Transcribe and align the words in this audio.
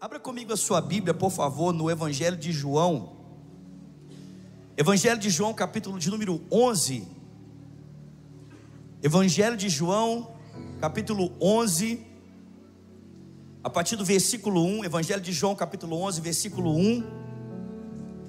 Abra 0.00 0.18
comigo 0.18 0.50
a 0.50 0.56
sua 0.56 0.80
Bíblia, 0.80 1.12
por 1.12 1.30
favor, 1.30 1.74
no 1.74 1.90
Evangelho 1.90 2.34
de 2.34 2.52
João. 2.52 3.16
Evangelho 4.74 5.20
de 5.20 5.28
João, 5.28 5.52
capítulo 5.52 5.98
de 5.98 6.08
número 6.08 6.40
11. 6.50 7.06
Evangelho 9.02 9.58
de 9.58 9.68
João, 9.68 10.32
capítulo 10.80 11.30
11. 11.38 12.00
A 13.62 13.68
partir 13.68 13.94
do 13.94 14.02
versículo 14.02 14.64
1, 14.64 14.86
Evangelho 14.86 15.20
de 15.20 15.32
João, 15.32 15.54
capítulo 15.54 16.00
11, 16.00 16.22
versículo 16.22 16.74
1. 16.74 17.04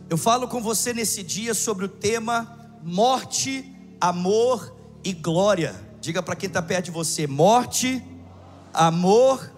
Eu 0.09 0.17
falo 0.17 0.49
com 0.49 0.61
você 0.61 0.93
nesse 0.93 1.23
dia 1.23 1.53
sobre 1.53 1.85
o 1.85 1.87
tema 1.87 2.77
morte, 2.83 3.73
amor 4.01 4.75
e 5.05 5.13
glória. 5.13 5.73
Diga 6.01 6.21
para 6.21 6.35
quem 6.35 6.47
está 6.47 6.61
perto 6.61 6.85
de 6.87 6.91
você: 6.91 7.25
morte, 7.25 8.03
amor 8.73 9.49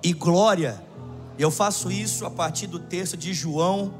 e 0.00 0.12
glória. 0.12 0.88
Eu 1.40 1.50
faço 1.50 1.90
isso 1.90 2.26
a 2.26 2.30
partir 2.30 2.66
do 2.66 2.78
texto 2.78 3.16
de 3.16 3.32
João, 3.32 3.94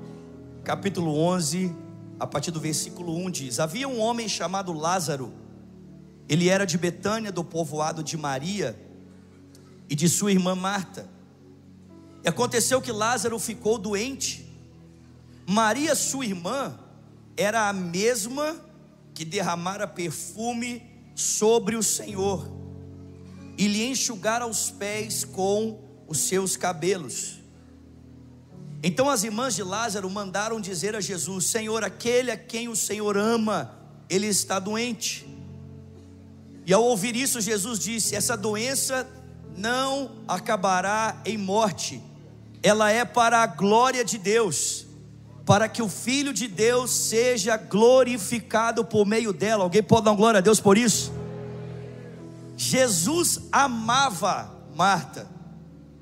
capítulo 0.63 1.17
11, 1.17 1.75
a 2.19 2.27
partir 2.27 2.51
do 2.51 2.61
versículo 2.61 3.17
1 3.17 3.31
diz: 3.31 3.59
Havia 3.59 3.89
um 3.89 3.99
homem 3.99 4.29
chamado 4.29 4.75
Lázaro, 4.75 5.33
ele 6.29 6.51
era 6.51 6.67
de 6.67 6.77
Betânia, 6.77 7.33
do 7.33 7.43
povoado 7.43 8.05
de 8.05 8.15
Maria 8.15 8.79
e 9.89 9.95
de 9.95 10.07
sua 10.07 10.31
irmã 10.31 10.55
Marta. 10.55 11.09
E 12.23 12.29
aconteceu 12.29 12.79
que 12.83 12.93
Lázaro 12.93 13.39
ficou 13.39 13.79
doente. 13.79 14.47
Maria, 15.49 15.95
sua 15.95 16.27
irmã, 16.27 16.79
era 17.39 17.71
a 17.71 17.73
mesma 17.73 18.55
que 19.15 19.25
derramara 19.25 19.89
perfume 19.89 20.83
sobre 21.15 21.75
o 21.75 21.83
Senhor 21.83 22.47
e 23.57 23.67
lhe 23.67 23.87
enxugara 23.87 24.47
os 24.47 24.71
pés 24.71 25.25
com 25.25 25.89
os 26.11 26.19
seus 26.19 26.57
cabelos. 26.57 27.39
Então 28.83 29.09
as 29.09 29.23
irmãs 29.23 29.55
de 29.55 29.63
Lázaro 29.63 30.11
mandaram 30.11 30.61
dizer 30.61 30.97
a 30.97 31.01
Jesus: 31.01 31.47
Senhor, 31.47 31.85
aquele 31.85 32.33
a 32.33 32.37
quem 32.37 32.69
o 32.69 32.75
Senhor 32.75 33.17
ama, 33.17 33.73
ele 34.09 34.27
está 34.27 34.59
doente. 34.59 35.25
E 36.67 36.73
ao 36.73 36.83
ouvir 36.83 37.15
isso, 37.15 37.41
Jesus 37.41 37.79
disse: 37.79 38.17
Essa 38.17 38.37
doença 38.37 39.09
não 39.57 40.11
acabará 40.27 41.23
em 41.25 41.39
morte, 41.39 42.03
ela 42.61 42.91
é 42.91 43.05
para 43.05 43.43
a 43.43 43.47
glória 43.47 44.05
de 44.05 44.19
Deus, 44.19 44.87
para 45.47 45.69
que 45.69 45.81
o 45.81 45.89
Filho 45.89 46.33
de 46.33 46.49
Deus 46.49 46.91
seja 46.91 47.57
glorificado 47.57 48.85
por 48.85 49.07
meio 49.07 49.33
dela. 49.33 49.63
Alguém 49.63 49.83
pode 49.83 50.07
dar 50.07 50.15
glória 50.15 50.39
a 50.39 50.41
Deus 50.41 50.59
por 50.59 50.77
isso? 50.77 51.13
Jesus 52.57 53.43
amava 53.53 54.59
Marta 54.75 55.40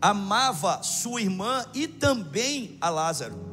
amava 0.01 0.83
sua 0.83 1.21
irmã 1.21 1.67
e 1.75 1.87
também 1.87 2.77
a 2.81 2.89
Lázaro. 2.89 3.49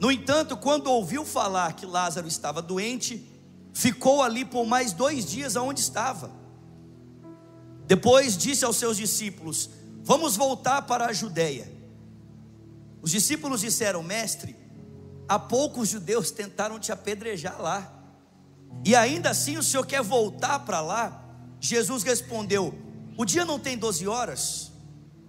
No 0.00 0.12
entanto, 0.12 0.56
quando 0.56 0.86
ouviu 0.88 1.24
falar 1.24 1.72
que 1.72 1.84
Lázaro 1.84 2.28
estava 2.28 2.62
doente, 2.62 3.26
ficou 3.74 4.22
ali 4.22 4.44
por 4.44 4.64
mais 4.64 4.92
dois 4.92 5.26
dias 5.26 5.56
aonde 5.56 5.80
estava. 5.80 6.30
Depois 7.86 8.36
disse 8.36 8.64
aos 8.64 8.76
seus 8.76 8.96
discípulos: 8.96 9.70
Vamos 10.02 10.36
voltar 10.36 10.82
para 10.82 11.06
a 11.06 11.12
Judéia. 11.12 11.72
Os 13.02 13.10
discípulos 13.10 13.60
disseram: 13.60 14.02
Mestre, 14.02 14.54
há 15.28 15.38
poucos 15.38 15.88
judeus 15.88 16.30
tentaram 16.30 16.78
te 16.78 16.92
apedrejar 16.92 17.60
lá, 17.60 17.92
e 18.84 18.94
ainda 18.94 19.30
assim 19.30 19.56
o 19.56 19.62
senhor 19.62 19.84
quer 19.84 20.02
voltar 20.02 20.60
para 20.60 20.80
lá? 20.80 21.24
Jesus 21.60 22.04
respondeu: 22.04 22.72
O 23.16 23.24
dia 23.24 23.44
não 23.44 23.58
tem 23.58 23.76
doze 23.76 24.06
horas? 24.06 24.67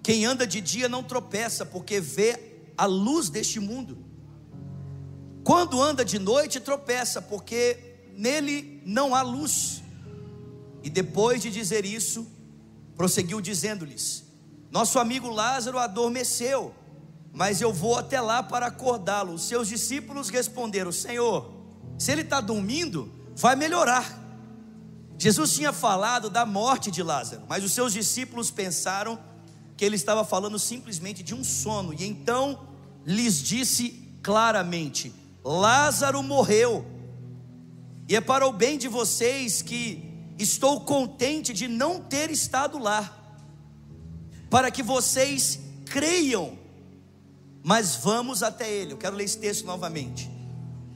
Quem 0.10 0.26
anda 0.26 0.48
de 0.48 0.60
dia 0.60 0.90
não 0.90 1.04
tropeça, 1.04 1.64
porque 1.64 2.00
vê 2.00 2.64
a 2.76 2.88
luz 2.88 3.30
deste 3.30 3.60
mundo. 3.60 3.96
Quando 5.44 5.80
anda 5.80 6.04
de 6.04 6.18
noite, 6.18 6.60
tropeça, 6.60 7.22
porque 7.22 8.08
nele 8.16 8.82
não 8.88 9.14
há 9.14 9.22
luz. 9.22 9.84
E 10.82 10.90
depois 10.90 11.44
de 11.44 11.52
dizer 11.52 11.86
isso, 11.86 12.26
prosseguiu 12.96 13.40
dizendo-lhes: 13.40 14.24
Nosso 14.72 14.98
amigo 14.98 15.30
Lázaro 15.30 15.78
adormeceu, 15.78 16.74
mas 17.32 17.62
eu 17.62 17.72
vou 17.72 17.96
até 17.96 18.20
lá 18.20 18.42
para 18.42 18.66
acordá-lo. 18.66 19.38
Seus 19.38 19.68
discípulos 19.68 20.30
responderam: 20.30 20.92
Senhor, 20.92 21.54
se 22.00 22.12
ele 22.12 22.22
está 22.22 22.42
dormindo, 22.42 23.14
vai 23.36 23.56
melhorar. 23.56 24.20
Jesus 25.20 25.54
tinha 25.54 25.72
falado 25.72 26.32
da 26.32 26.48
morte 26.48 26.90
de 26.90 27.04
Lázaro, 27.04 27.44
mas 27.48 27.64
os 27.64 27.74
seus 27.74 27.94
discípulos 27.94 28.50
pensaram 28.50 29.29
que 29.80 29.86
ele 29.86 29.96
estava 29.96 30.26
falando 30.26 30.60
simplesmente 30.60 31.24
de 31.24 31.34
um 31.34 31.42
sono, 31.42 31.94
e 31.94 32.04
então 32.04 32.68
lhes 33.06 33.42
disse 33.42 34.12
claramente: 34.22 35.14
Lázaro 35.42 36.22
morreu, 36.22 36.86
e 38.06 38.14
é 38.14 38.20
para 38.20 38.46
o 38.46 38.52
bem 38.52 38.78
de 38.78 38.90
vocês 38.90 39.62
que 39.62 40.04
estou 40.38 40.82
contente 40.82 41.54
de 41.54 41.70
não 41.70 42.02
ter 42.02 42.30
estado 42.30 42.78
lá, 42.78 43.40
para 44.50 44.70
que 44.70 44.84
vocês 44.84 45.62
creiam, 45.86 46.60
mas 47.64 47.96
vamos 47.96 48.44
até 48.44 48.70
ele. 48.70 48.92
Eu 48.92 48.98
quero 48.98 49.16
ler 49.16 49.24
esse 49.24 49.38
texto 49.38 49.66
novamente. 49.66 50.30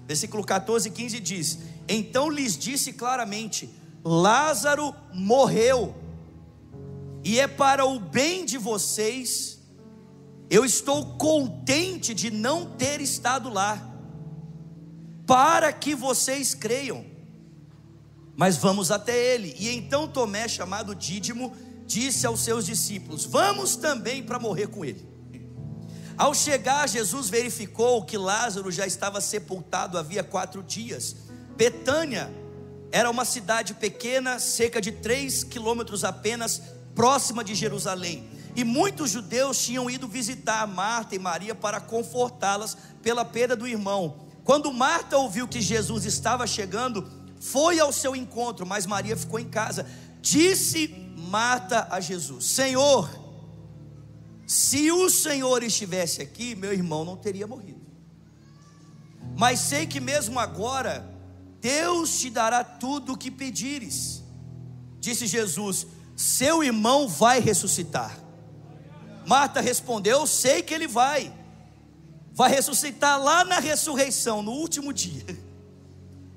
Versículo 0.05 0.43
14 0.43 0.89
e 0.89 0.91
15 0.91 1.19
diz: 1.21 1.59
Então 1.87 2.29
lhes 2.29 2.57
disse 2.57 2.91
claramente: 2.91 3.69
Lázaro 4.03 4.93
morreu 5.13 6.02
e 7.23 7.39
é 7.39 7.47
para 7.47 7.85
o 7.85 7.99
bem 7.99 8.45
de 8.45 8.57
vocês. 8.57 9.59
Eu 10.49 10.65
estou 10.65 11.17
contente 11.17 12.13
de 12.13 12.29
não 12.29 12.65
ter 12.65 12.99
estado 13.01 13.49
lá, 13.49 13.81
para 15.25 15.71
que 15.71 15.95
vocês 15.95 16.53
creiam. 16.53 17.05
Mas 18.35 18.57
vamos 18.57 18.91
até 18.91 19.33
ele. 19.33 19.55
E 19.57 19.69
então 19.69 20.07
Tomé, 20.07 20.47
chamado 20.47 20.93
Dídimo, 20.93 21.55
disse 21.85 22.25
aos 22.25 22.41
seus 22.41 22.65
discípulos: 22.65 23.25
Vamos 23.25 23.75
também 23.75 24.21
para 24.21 24.39
morrer 24.39 24.67
com 24.67 24.83
ele. 24.83 25.07
Ao 26.17 26.33
chegar, 26.33 26.87
Jesus 26.87 27.29
verificou 27.29 28.03
que 28.03 28.17
Lázaro 28.17 28.71
já 28.71 28.85
estava 28.85 29.19
sepultado 29.19 29.97
havia 29.97 30.23
quatro 30.23 30.61
dias. 30.61 31.15
Betânia 31.55 32.31
era 32.91 33.09
uma 33.09 33.25
cidade 33.25 33.73
pequena, 33.73 34.37
cerca 34.37 34.79
de 34.79 34.91
três 34.91 35.43
quilômetros 35.43 36.03
apenas 36.03 36.61
próxima 36.95 37.43
de 37.43 37.55
Jerusalém. 37.55 38.27
E 38.55 38.63
muitos 38.63 39.11
judeus 39.11 39.57
tinham 39.63 39.89
ido 39.89 40.07
visitar 40.07 40.67
Marta 40.67 41.15
e 41.15 41.19
Maria 41.19 41.55
para 41.55 41.79
confortá-las 41.79 42.77
pela 43.01 43.25
perda 43.25 43.55
do 43.55 43.67
irmão. 43.67 44.17
Quando 44.43 44.71
Marta 44.71 45.17
ouviu 45.17 45.47
que 45.47 45.61
Jesus 45.61 46.05
estava 46.05 46.45
chegando, 46.45 47.09
foi 47.39 47.79
ao 47.79 47.91
seu 47.91 48.15
encontro, 48.15 48.65
mas 48.65 48.85
Maria 48.85 49.17
ficou 49.17 49.39
em 49.39 49.49
casa. 49.49 49.85
Disse 50.21 50.87
Marta 51.17 51.87
a 51.89 51.99
Jesus: 51.99 52.45
Senhor, 52.45 53.09
se 54.45 54.91
o 54.91 55.09
Senhor 55.09 55.63
estivesse 55.63 56.21
aqui, 56.21 56.55
meu 56.55 56.73
irmão 56.73 57.03
não 57.03 57.17
teria 57.17 57.47
morrido. 57.47 57.81
Mas 59.35 59.59
sei 59.61 59.87
que 59.87 59.99
mesmo 59.99 60.39
agora, 60.39 61.09
Deus 61.59 62.19
te 62.19 62.29
dará 62.29 62.63
tudo 62.63 63.13
o 63.13 63.17
que 63.17 63.31
pedires. 63.31 64.21
Disse 64.99 65.25
Jesus: 65.25 65.87
seu 66.15 66.63
irmão 66.63 67.07
vai 67.07 67.39
ressuscitar. 67.39 68.17
Marta 69.25 69.61
respondeu: 69.61 70.19
Eu 70.19 70.27
sei 70.27 70.61
que 70.61 70.73
ele 70.73 70.87
vai, 70.87 71.31
vai 72.33 72.49
ressuscitar 72.49 73.21
lá 73.21 73.43
na 73.43 73.59
ressurreição, 73.59 74.41
no 74.41 74.51
último 74.51 74.93
dia. 74.93 75.23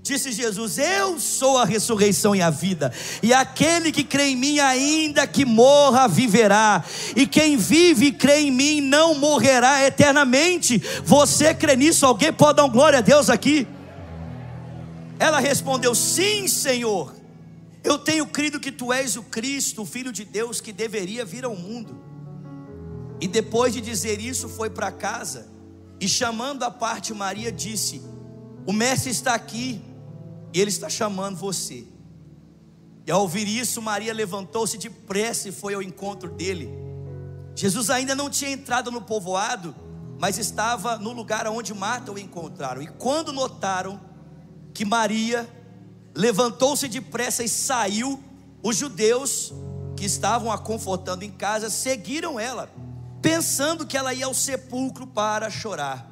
Disse 0.03 0.31
Jesus: 0.31 0.79
Eu 0.79 1.19
sou 1.19 1.59
a 1.59 1.65
ressurreição 1.65 2.35
e 2.35 2.41
a 2.41 2.49
vida, 2.49 2.93
e 3.23 3.35
aquele 3.35 3.91
que 3.91 4.05
crê 4.05 4.29
em 4.29 4.37
mim, 4.37 4.61
ainda 4.61 5.27
que 5.27 5.45
morra, 5.45 6.07
viverá, 6.07 6.85
e 7.17 7.27
quem 7.27 7.57
vive 7.57 8.07
e 8.07 8.13
crê 8.13 8.43
em 8.43 8.51
mim 8.53 8.81
não 8.81 9.17
morrerá 9.17 9.85
eternamente. 9.85 10.79
Você 11.05 11.53
crê 11.53 11.75
nisso? 11.75 12.07
Alguém 12.07 12.33
pode 12.33 12.59
dar 12.59 12.65
um 12.65 12.71
glória 12.71 13.01
a 13.01 13.03
Deus 13.03 13.29
aqui? 13.29 13.67
Ela 15.19 15.41
respondeu: 15.41 15.93
Sim, 15.93 16.47
Senhor. 16.47 17.16
Eu 17.87 17.97
tenho 17.97 18.27
crido 18.27 18.59
que 18.59 18.73
tu 18.73 18.93
és 18.93 19.17
o 19.17 19.23
Cristo, 19.23 19.83
o 19.83 19.87
Filho 19.87 20.11
de 20.11 20.25
Deus 20.25 20.61
que 20.61 20.73
deveria 20.73 21.25
vir 21.25 21.45
ao 21.45 21.55
mundo. 21.55 21.97
E 23.21 23.29
depois 23.29 23.73
de 23.73 23.81
dizer 23.81 24.21
isso, 24.21 24.49
foi 24.49 24.69
para 24.69 24.91
casa 24.91 25.47
e 26.01 26.09
chamando 26.09 26.65
a 26.65 26.71
parte 26.71 27.15
Maria, 27.15 27.53
disse: 27.53 28.03
O 28.67 28.73
mestre 28.73 29.13
está 29.13 29.35
aqui 29.35 29.81
e 30.53 30.61
ele 30.61 30.69
está 30.69 30.89
chamando 30.89 31.37
você. 31.37 31.87
E 33.07 33.11
ao 33.13 33.21
ouvir 33.21 33.47
isso, 33.47 33.81
Maria 33.81 34.13
levantou-se 34.13 34.77
depressa 34.77 35.49
e 35.49 35.53
foi 35.53 35.75
ao 35.75 35.81
encontro 35.81 36.29
dele. 36.29 36.69
Jesus 37.55 37.89
ainda 37.89 38.17
não 38.17 38.29
tinha 38.29 38.51
entrado 38.51 38.91
no 38.91 39.01
povoado, 39.01 39.73
mas 40.19 40.39
estava 40.39 40.99
no 40.99 41.13
lugar 41.13 41.47
onde 41.47 41.73
Marta 41.73 42.11
o 42.11 42.19
encontraram. 42.19 42.83
E 42.83 42.89
quando 42.89 43.33
notaram 43.33 44.01
que 44.75 44.85
Maria 44.85 45.49
levantou-se 46.17 46.89
depressa 46.89 47.45
e 47.45 47.49
saiu. 47.49 48.19
Os 48.63 48.77
judeus 48.77 49.53
que 49.97 50.05
estavam 50.05 50.51
a 50.51 50.59
confortando 50.59 51.23
em 51.23 51.31
casa 51.31 51.71
seguiram 51.71 52.41
ela. 52.41 52.69
pensando 53.27 53.85
que 53.85 53.97
ela 53.97 54.15
ia 54.15 54.27
ao 54.27 54.35
sepulcro 54.35 55.05
para 55.05 55.51
chorar. 55.51 56.09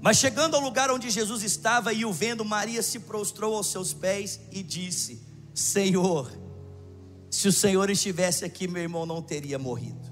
Mas 0.00 0.16
chegando 0.16 0.56
ao 0.56 0.62
lugar 0.62 0.90
onde 0.90 1.10
Jesus 1.10 1.42
estava 1.42 1.92
e 1.92 2.06
o 2.06 2.12
vendo, 2.12 2.44
Maria 2.46 2.82
se 2.82 3.00
prostrou 3.00 3.54
aos 3.54 3.66
seus 3.66 3.92
pés 3.92 4.40
e 4.50 4.62
disse: 4.62 5.22
Senhor, 5.52 6.32
se 7.30 7.46
o 7.46 7.52
Senhor 7.52 7.90
estivesse 7.90 8.42
aqui, 8.42 8.66
meu 8.66 8.82
irmão 8.82 9.04
não 9.04 9.20
teria 9.20 9.58
morrido. 9.58 10.10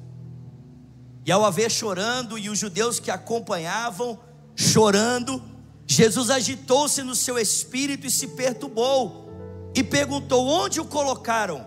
E 1.25 1.33
ao 1.33 1.45
haver 1.45 1.71
chorando, 1.71 2.39
e 2.39 2.51
os 2.51 2.59
judeus 2.59 3.01
que 3.01 3.11
acompanhavam 3.11 4.19
chorando, 4.55 5.43
Jesus 5.91 6.29
agitou-se 6.29 7.03
no 7.03 7.15
seu 7.15 7.39
espírito 7.39 8.07
e 8.07 8.11
se 8.11 8.29
perturbou, 8.29 9.27
e 9.75 9.83
perguntou: 9.83 10.47
Onde 10.47 10.81
o 10.81 10.85
colocaram? 10.85 11.67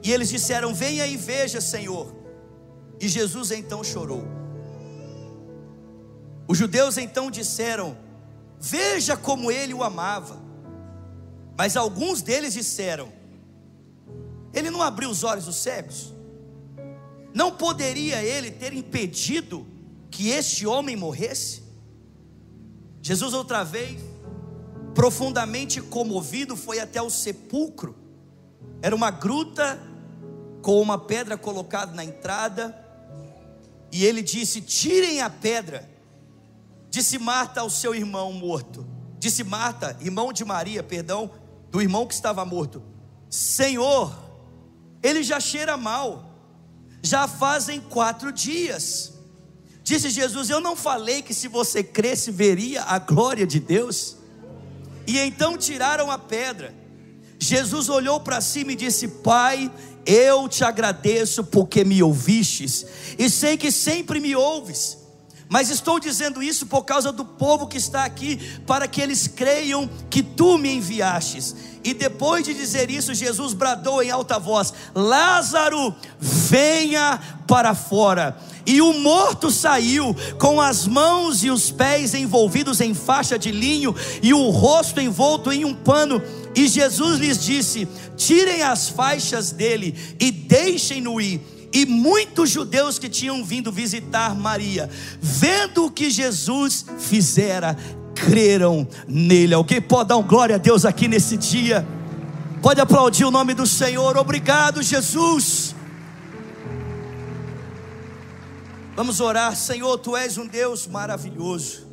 E 0.00 0.12
eles 0.12 0.28
disseram: 0.28 0.72
Venha 0.72 1.04
e 1.08 1.16
veja, 1.16 1.60
Senhor. 1.60 2.14
E 3.00 3.08
Jesus 3.08 3.50
então 3.50 3.82
chorou. 3.82 4.22
Os 6.46 6.56
judeus 6.56 6.96
então 6.98 7.32
disseram: 7.32 7.98
Veja 8.60 9.16
como 9.16 9.50
ele 9.50 9.74
o 9.74 9.82
amava. 9.82 10.40
Mas 11.58 11.76
alguns 11.76 12.22
deles 12.22 12.54
disseram: 12.54 13.12
Ele 14.54 14.70
não 14.70 14.80
abriu 14.80 15.10
os 15.10 15.24
olhos 15.24 15.46
dos 15.46 15.56
cegos? 15.56 16.14
Não 17.34 17.50
poderia 17.50 18.22
ele 18.22 18.52
ter 18.52 18.72
impedido 18.72 19.66
que 20.10 20.28
este 20.28 20.64
homem 20.64 20.94
morresse? 20.94 21.69
Jesus, 23.02 23.32
outra 23.32 23.64
vez, 23.64 24.00
profundamente 24.94 25.80
comovido, 25.80 26.56
foi 26.56 26.80
até 26.80 27.00
o 27.00 27.10
sepulcro. 27.10 27.96
Era 28.82 28.94
uma 28.94 29.10
gruta 29.10 29.78
com 30.62 30.80
uma 30.80 30.98
pedra 30.98 31.36
colocada 31.36 31.92
na 31.92 32.04
entrada. 32.04 32.76
E 33.90 34.04
ele 34.04 34.22
disse: 34.22 34.60
Tirem 34.60 35.20
a 35.20 35.30
pedra. 35.30 35.88
Disse 36.90 37.18
Marta 37.18 37.60
ao 37.60 37.70
seu 37.70 37.94
irmão 37.94 38.32
morto. 38.32 38.86
Disse 39.18 39.44
Marta, 39.44 39.96
irmão 40.00 40.32
de 40.32 40.44
Maria, 40.44 40.82
perdão, 40.82 41.30
do 41.70 41.80
irmão 41.80 42.06
que 42.06 42.14
estava 42.14 42.44
morto: 42.44 42.82
Senhor, 43.28 44.12
ele 45.02 45.22
já 45.22 45.38
cheira 45.38 45.76
mal, 45.76 46.34
já 47.02 47.28
fazem 47.28 47.80
quatro 47.80 48.32
dias. 48.32 49.09
Disse 49.82 50.10
Jesus: 50.10 50.50
Eu 50.50 50.60
não 50.60 50.76
falei 50.76 51.22
que 51.22 51.34
se 51.34 51.48
você 51.48 51.82
cresce, 51.82 52.30
veria 52.30 52.82
a 52.82 52.98
glória 52.98 53.46
de 53.46 53.58
Deus? 53.58 54.16
E 55.06 55.18
então 55.18 55.56
tiraram 55.56 56.10
a 56.10 56.18
pedra. 56.18 56.74
Jesus 57.38 57.88
olhou 57.88 58.20
para 58.20 58.40
cima 58.40 58.72
e 58.72 58.76
disse: 58.76 59.08
Pai, 59.08 59.70
eu 60.04 60.48
te 60.48 60.62
agradeço 60.62 61.44
porque 61.44 61.84
me 61.84 62.02
ouvistes, 62.02 62.86
e 63.18 63.28
sei 63.28 63.56
que 63.56 63.72
sempre 63.72 64.20
me 64.20 64.36
ouves. 64.36 64.98
Mas 65.48 65.68
estou 65.68 65.98
dizendo 65.98 66.40
isso 66.40 66.66
por 66.66 66.84
causa 66.84 67.10
do 67.10 67.24
povo 67.24 67.66
que 67.66 67.76
está 67.76 68.04
aqui, 68.04 68.36
para 68.64 68.86
que 68.86 69.00
eles 69.00 69.26
creiam 69.26 69.90
que 70.08 70.22
tu 70.22 70.56
me 70.56 70.72
enviastes. 70.72 71.56
E 71.82 71.92
depois 71.92 72.44
de 72.44 72.54
dizer 72.54 72.88
isso, 72.88 73.12
Jesus 73.12 73.52
bradou 73.52 74.00
em 74.00 74.10
alta 74.10 74.38
voz: 74.38 74.72
Lázaro, 74.94 75.92
venha 76.20 77.18
para 77.48 77.74
fora. 77.74 78.38
E 78.66 78.80
o 78.80 78.92
morto 78.94 79.50
saiu, 79.50 80.14
com 80.38 80.60
as 80.60 80.86
mãos 80.86 81.42
e 81.42 81.50
os 81.50 81.70
pés 81.70 82.14
envolvidos 82.14 82.80
em 82.80 82.94
faixa 82.94 83.38
de 83.38 83.50
linho, 83.50 83.94
e 84.22 84.32
o 84.32 84.50
rosto 84.50 85.00
envolto 85.00 85.52
em 85.52 85.64
um 85.64 85.74
pano. 85.74 86.22
E 86.54 86.68
Jesus 86.68 87.18
lhes 87.18 87.42
disse: 87.42 87.88
Tirem 88.16 88.62
as 88.62 88.88
faixas 88.88 89.50
dele 89.52 89.94
e 90.18 90.30
deixem-no 90.30 91.20
ir 91.20 91.40
e 91.72 91.86
muitos 91.86 92.50
judeus 92.50 92.98
que 92.98 93.08
tinham 93.08 93.44
vindo 93.44 93.70
visitar 93.70 94.34
Maria, 94.34 94.90
vendo 95.20 95.86
o 95.86 95.90
que 95.90 96.10
Jesus 96.10 96.84
fizera, 96.98 97.76
creram 98.14 98.86
nele. 99.06 99.54
Alguém 99.54 99.80
pode 99.80 100.08
dar 100.08 100.16
um 100.16 100.22
glória 100.22 100.56
a 100.56 100.58
Deus 100.58 100.84
aqui 100.84 101.06
nesse 101.06 101.36
dia? 101.36 101.86
Pode 102.60 102.80
aplaudir 102.80 103.24
o 103.24 103.30
nome 103.30 103.54
do 103.54 103.66
Senhor. 103.66 104.16
Obrigado, 104.16 104.82
Jesus. 104.82 105.69
Vamos 109.00 109.18
orar, 109.18 109.56
Senhor, 109.56 109.96
tu 109.96 110.14
és 110.14 110.36
um 110.36 110.46
Deus 110.46 110.86
maravilhoso. 110.86 111.86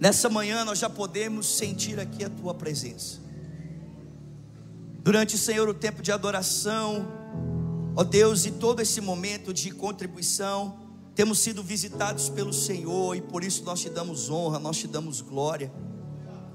Nessa 0.00 0.30
manhã 0.30 0.64
nós 0.64 0.78
já 0.78 0.88
podemos 0.88 1.58
sentir 1.58 2.00
aqui 2.00 2.24
a 2.24 2.30
tua 2.30 2.54
presença. 2.54 3.18
Durante, 5.02 5.36
Senhor, 5.36 5.68
o 5.68 5.74
tempo 5.74 6.00
de 6.00 6.10
adoração, 6.10 7.06
Ó 7.94 8.02
Deus, 8.02 8.46
e 8.46 8.52
todo 8.52 8.80
esse 8.80 8.98
momento 9.02 9.52
de 9.52 9.70
contribuição, 9.72 10.74
temos 11.14 11.40
sido 11.40 11.62
visitados 11.62 12.30
pelo 12.30 12.54
Senhor 12.54 13.14
e 13.14 13.20
por 13.20 13.44
isso 13.44 13.62
nós 13.62 13.82
te 13.82 13.90
damos 13.90 14.30
honra, 14.30 14.58
nós 14.58 14.78
te 14.78 14.88
damos 14.88 15.20
glória. 15.20 15.70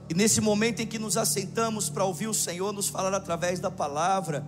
E 0.10 0.16
nesse 0.16 0.42
momento 0.42 0.80
em 0.80 0.88
que 0.88 0.98
nos 0.98 1.18
assentamos 1.18 1.88
para 1.88 2.04
ouvir 2.04 2.30
o 2.30 2.34
Senhor 2.34 2.74
nos 2.74 2.90
falar 2.90 3.14
através 3.14 3.60
da 3.60 3.70
palavra, 3.70 4.44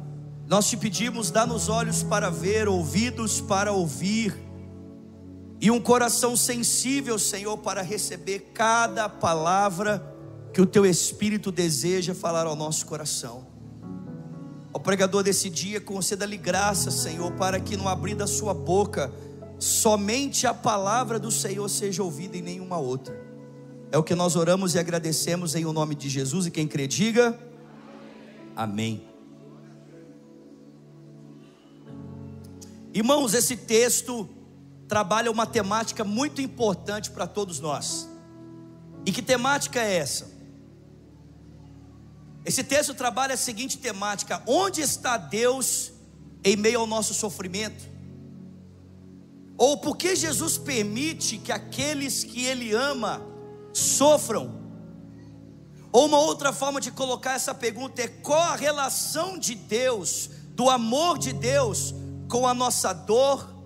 nós 0.48 0.68
te 0.68 0.76
pedimos, 0.76 1.30
dá-nos 1.30 1.70
olhos 1.70 2.02
para 2.02 2.32
ver, 2.32 2.68
ouvidos 2.68 3.40
para 3.40 3.72
ouvir, 3.72 4.50
e 5.62 5.70
um 5.70 5.80
coração 5.80 6.36
sensível, 6.36 7.20
Senhor, 7.20 7.56
para 7.60 7.84
receber 7.84 8.50
cada 8.52 9.08
palavra 9.08 10.04
que 10.52 10.60
o 10.60 10.66
teu 10.66 10.84
Espírito 10.88 11.52
deseja 11.52 12.16
falar 12.16 12.48
ao 12.48 12.56
nosso 12.56 12.84
coração. 12.88 13.46
Ao 14.74 14.80
pregador 14.80 15.22
desse 15.22 15.52
dia, 15.52 15.80
conceda-lhe 15.80 16.36
graça, 16.36 16.90
Senhor, 16.90 17.32
para 17.34 17.60
que 17.60 17.78
no 17.78 17.88
abrir 17.88 18.16
da 18.16 18.26
sua 18.26 18.56
boca, 18.56 19.14
somente 19.60 20.48
a 20.48 20.54
palavra 20.54 21.20
do 21.20 21.30
Senhor 21.30 21.70
seja 21.70 22.02
ouvida 22.02 22.36
e 22.36 22.42
nenhuma 22.42 22.80
outra. 22.80 23.16
É 23.92 23.98
o 24.00 24.04
que 24.04 24.16
nós 24.16 24.36
oramos 24.36 24.74
e 24.74 24.80
agradecemos 24.80 25.54
em 25.54 25.66
o 25.66 25.72
nome 25.72 25.94
de 25.94 26.10
Jesus. 26.10 26.48
E 26.48 26.52
quem 26.52 26.68
crê, 26.68 26.88
diga 26.88 27.38
amém. 28.56 29.08
Irmãos, 32.94 33.36
esse 33.36 33.56
texto 33.56 34.28
trabalha 34.92 35.32
uma 35.32 35.48
temática 35.48 36.04
muito 36.04 36.42
importante 36.42 37.12
para 37.12 37.26
todos 37.26 37.62
nós. 37.62 38.10
E 39.06 39.12
que 39.14 39.22
temática 39.22 39.80
é 39.80 39.96
essa? 39.96 40.30
Esse 42.44 42.62
texto 42.62 42.94
trabalha 42.94 43.36
a 43.36 43.38
seguinte 43.38 43.78
temática: 43.78 44.44
onde 44.46 44.82
está 44.82 45.16
Deus 45.16 45.94
em 46.44 46.58
meio 46.58 46.82
ao 46.82 46.86
nosso 46.86 47.14
sofrimento? 47.14 47.90
Ou 49.58 49.78
por 49.78 49.96
que 49.96 50.14
Jesus 50.14 50.58
permite 50.58 51.38
que 51.38 51.54
aqueles 51.54 52.26
que 52.26 52.44
Ele 52.44 52.74
ama 52.74 53.22
sofram? 53.72 54.60
Ou 55.90 56.06
uma 56.06 56.20
outra 56.20 56.52
forma 56.52 56.82
de 56.82 56.92
colocar 56.92 57.36
essa 57.36 57.54
pergunta 57.54 58.02
é: 58.02 58.10
qual 58.10 58.42
a 58.42 58.58
relação 58.58 59.38
de 59.38 59.56
Deus, 59.56 60.30
do 60.50 60.70
amor 60.70 61.18
de 61.18 61.32
Deus, 61.32 61.96
com 62.28 62.46
a 62.46 62.54
nossa 62.54 62.92
dor, 62.92 63.61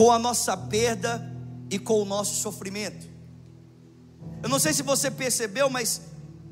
com 0.00 0.10
a 0.10 0.18
nossa 0.18 0.56
perda 0.56 1.30
e 1.68 1.78
com 1.78 2.00
o 2.00 2.06
nosso 2.06 2.40
sofrimento? 2.40 3.06
Eu 4.42 4.48
não 4.48 4.58
sei 4.58 4.72
se 4.72 4.82
você 4.82 5.10
percebeu, 5.10 5.68
mas 5.68 6.00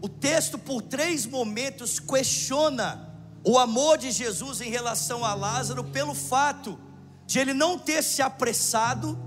o 0.03 0.07
texto, 0.07 0.59
por 0.59 0.83
três 0.83 1.25
momentos, 1.25 1.99
questiona 1.99 3.11
o 3.43 3.59
amor 3.59 3.97
de 3.97 4.11
Jesus 4.11 4.61
em 4.61 4.69
relação 4.69 5.25
a 5.25 5.33
Lázaro 5.33 5.83
pelo 5.83 6.13
fato 6.13 6.79
de 7.27 7.39
ele 7.39 7.55
não 7.55 7.79
ter 7.79 8.03
se 8.03 8.21
apressado 8.21 9.19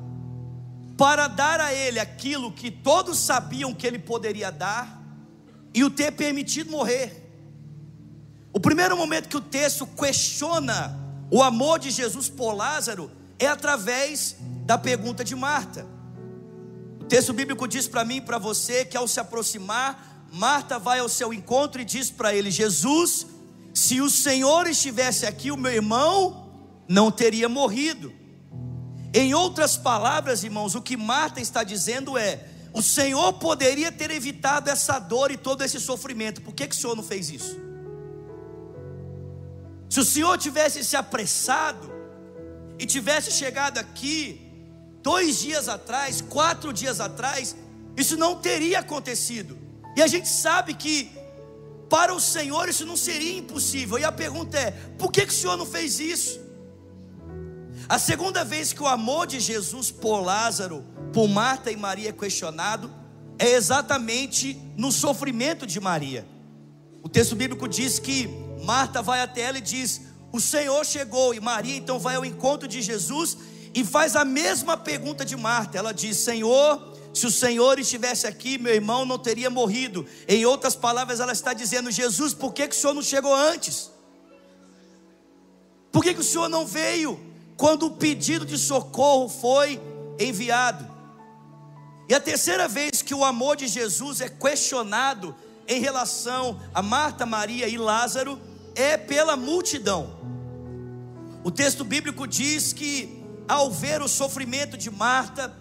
para 0.96 1.28
dar 1.28 1.60
a 1.60 1.74
ele 1.74 2.00
aquilo 2.00 2.51
que 2.51 2.70
todos 2.70 3.18
sabiam 3.18 3.74
que 3.74 3.88
ele 3.88 3.98
poderia 3.98 4.51
dar 4.51 5.01
e 5.74 5.84
o 5.84 5.90
ter 5.90 6.12
permitido 6.12 6.70
morrer. 6.70 7.28
O 8.54 8.60
primeiro 8.60 8.96
momento 8.96 9.30
que 9.30 9.38
o 9.38 9.42
texto 9.42 9.88
questiona 9.88 10.96
o 11.32 11.42
amor 11.42 11.80
de 11.80 11.90
Jesus 11.90 12.30
por 12.30 12.54
Lázaro 12.54 13.20
é 13.42 13.48
através 13.48 14.36
da 14.40 14.78
pergunta 14.78 15.24
de 15.24 15.36
Marta. 15.36 15.88
O 17.02 17.06
texto 17.06 17.34
bíblico 17.34 17.68
diz 17.68 17.88
para 17.88 18.06
mim 18.06 18.18
e 18.18 18.22
para 18.22 18.38
você 18.38 18.86
que 18.86 18.96
ao 18.96 19.08
se 19.08 19.20
aproximar 19.20 20.28
Marta 20.32 20.78
vai 20.80 21.00
ao 21.00 21.10
seu 21.10 21.34
encontro 21.34 21.82
e 21.82 21.86
diz 21.86 22.12
para 22.12 22.34
ele: 22.34 22.52
Jesus, 22.52 23.26
se 23.74 24.00
o 24.00 24.10
Senhor 24.10 24.68
estivesse 24.68 25.26
aqui, 25.26 25.52
o 25.52 25.58
meu 25.58 25.74
irmão 25.74 26.52
não 26.88 27.12
teria 27.12 27.50
morrido. 27.50 28.14
Em 29.14 29.34
outras 29.34 29.76
palavras, 29.76 30.44
irmãos, 30.44 30.76
o 30.76 30.82
que 30.82 30.96
Marta 30.96 31.42
está 31.42 31.64
dizendo 31.64 32.18
é: 32.18 32.48
o 32.72 32.82
Senhor 32.82 33.34
poderia 33.34 33.92
ter 33.92 34.12
evitado 34.12 34.70
essa 34.70 35.00
dor 35.00 35.32
e 35.32 35.38
todo 35.38 35.64
esse 35.64 35.80
sofrimento, 35.80 36.42
por 36.42 36.54
que, 36.54 36.68
que 36.68 36.76
o 36.76 36.78
Senhor 36.78 36.96
não 36.96 37.04
fez 37.04 37.30
isso? 37.30 37.60
Se 39.90 40.00
o 40.00 40.06
Senhor 40.06 40.38
tivesse 40.38 40.84
se 40.86 40.96
apressado 40.96 42.00
e 42.82 42.86
tivesse 42.88 43.30
chegado 43.32 43.78
aqui 43.78 44.42
dois 45.04 45.40
dias 45.40 45.70
atrás, 45.70 46.20
quatro 46.20 46.74
dias 46.74 47.00
atrás, 47.00 47.56
isso 47.96 48.18
não 48.18 48.38
teria 48.38 48.80
acontecido. 48.80 49.56
E 49.96 50.02
a 50.02 50.08
gente 50.08 50.28
sabe 50.28 50.74
que 50.74 51.12
para 51.88 52.12
o 52.12 52.20
Senhor 52.20 52.68
isso 52.68 52.84
não 52.84 52.98
seria 52.98 53.38
impossível. 53.38 54.00
E 54.00 54.04
a 54.04 54.12
pergunta 54.12 54.58
é: 54.58 54.72
por 54.98 55.12
que, 55.12 55.28
que 55.28 55.32
o 55.32 55.36
Senhor 55.36 55.56
não 55.58 55.66
fez 55.66 56.00
isso? 56.00 56.42
A 57.88 58.00
segunda 58.00 58.44
vez 58.44 58.74
que 58.74 58.82
o 58.82 58.88
amor 58.88 59.28
de 59.28 59.40
Jesus 59.40 59.92
por 59.92 60.20
Lázaro, 60.22 60.84
por 61.14 61.28
Marta 61.28 61.70
e 61.70 61.76
Maria 61.78 62.10
é 62.10 62.12
questionado, 62.12 62.92
é 63.38 63.52
exatamente 63.52 64.60
no 64.76 64.92
sofrimento 64.92 65.68
de 65.68 65.80
Maria. 65.80 66.26
O 67.04 67.10
texto 67.10 67.36
bíblico 67.36 67.68
diz 67.68 68.00
que 68.00 68.28
Marta 68.64 69.04
vai 69.04 69.22
até 69.22 69.42
ela 69.42 69.60
e 69.60 69.62
diz: 69.62 70.02
O 70.32 70.40
Senhor 70.40 70.86
chegou, 70.86 71.34
e 71.34 71.40
Maria 71.40 71.76
então 71.76 72.00
vai 72.00 72.16
ao 72.16 72.26
encontro 72.26 72.68
de 72.68 72.82
Jesus 72.82 73.38
e 73.74 73.84
faz 73.84 74.16
a 74.16 74.24
mesma 74.24 74.78
pergunta 74.78 75.26
de 75.26 75.36
Marta. 75.36 75.78
Ela 75.78 75.94
diz: 75.94 76.18
Senhor, 76.18 76.96
se 77.14 77.26
o 77.26 77.32
Senhor 77.32 77.80
estivesse 77.80 78.26
aqui, 78.28 78.58
meu 78.58 78.74
irmão 78.74 79.06
não 79.06 79.18
teria 79.18 79.50
morrido. 79.50 80.06
Em 80.28 80.46
outras 80.46 80.76
palavras, 80.76 81.20
ela 81.20 81.34
está 81.34 81.54
dizendo: 81.54 81.92
Jesus, 81.92 82.34
por 82.34 82.54
que, 82.54 82.68
que 82.68 82.76
o 82.76 82.80
Senhor 82.80 82.94
não 82.94 83.02
chegou 83.02 83.36
antes? 83.36 83.92
Por 85.92 86.04
que, 86.04 86.14
que 86.14 86.22
o 86.22 86.24
Senhor 86.24 86.48
não 86.48 86.66
veio? 86.66 87.32
quando 87.62 87.86
o 87.86 87.92
pedido 87.92 88.44
de 88.44 88.58
socorro 88.58 89.30
foi 89.30 89.80
enviado. 90.20 90.84
E 92.10 92.16
a 92.16 92.20
terceira 92.20 92.68
vez 92.68 93.04
que 93.04 93.14
o 93.14 93.24
amor 93.24 93.56
de 93.56 93.68
Jesus 93.68 94.20
é 94.20 94.28
questionado 94.28 95.36
em 95.68 95.80
relação 95.80 96.60
a 96.74 96.82
Marta, 96.82 97.24
Maria 97.24 97.68
e 97.68 97.78
Lázaro 97.78 98.42
é 98.74 98.98
pela 98.98 99.38
multidão. 99.38 100.10
O 101.44 101.50
texto 101.50 101.84
bíblico 101.84 102.28
diz 102.28 102.72
que 102.72 103.24
ao 103.48 103.72
ver 103.72 104.02
o 104.02 104.08
sofrimento 104.08 104.78
de 104.78 104.90
Marta, 104.92 105.54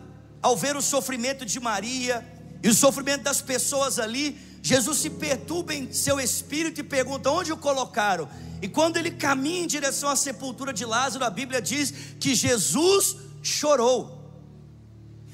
ao 0.42 0.56
ver 0.56 0.76
o 0.76 0.82
sofrimento 0.82 1.44
de 1.44 1.58
Maria 1.58 2.26
e 2.62 2.68
o 2.68 2.74
sofrimento 2.74 3.22
das 3.22 3.40
pessoas 3.40 3.98
ali, 3.98 4.38
Jesus 4.62 4.98
se 4.98 5.10
perturba 5.10 5.74
em 5.74 5.92
seu 5.92 6.20
espírito 6.20 6.80
e 6.80 6.84
pergunta: 6.84 7.30
onde 7.30 7.52
o 7.52 7.56
colocaram? 7.56 8.28
E 8.60 8.68
quando 8.68 8.98
ele 8.98 9.10
caminha 9.10 9.62
em 9.62 9.66
direção 9.66 10.10
à 10.10 10.16
sepultura 10.16 10.72
de 10.72 10.84
Lázaro, 10.84 11.24
a 11.24 11.30
Bíblia 11.30 11.62
diz 11.62 11.92
que 12.20 12.34
Jesus 12.34 13.16
chorou. 13.42 14.18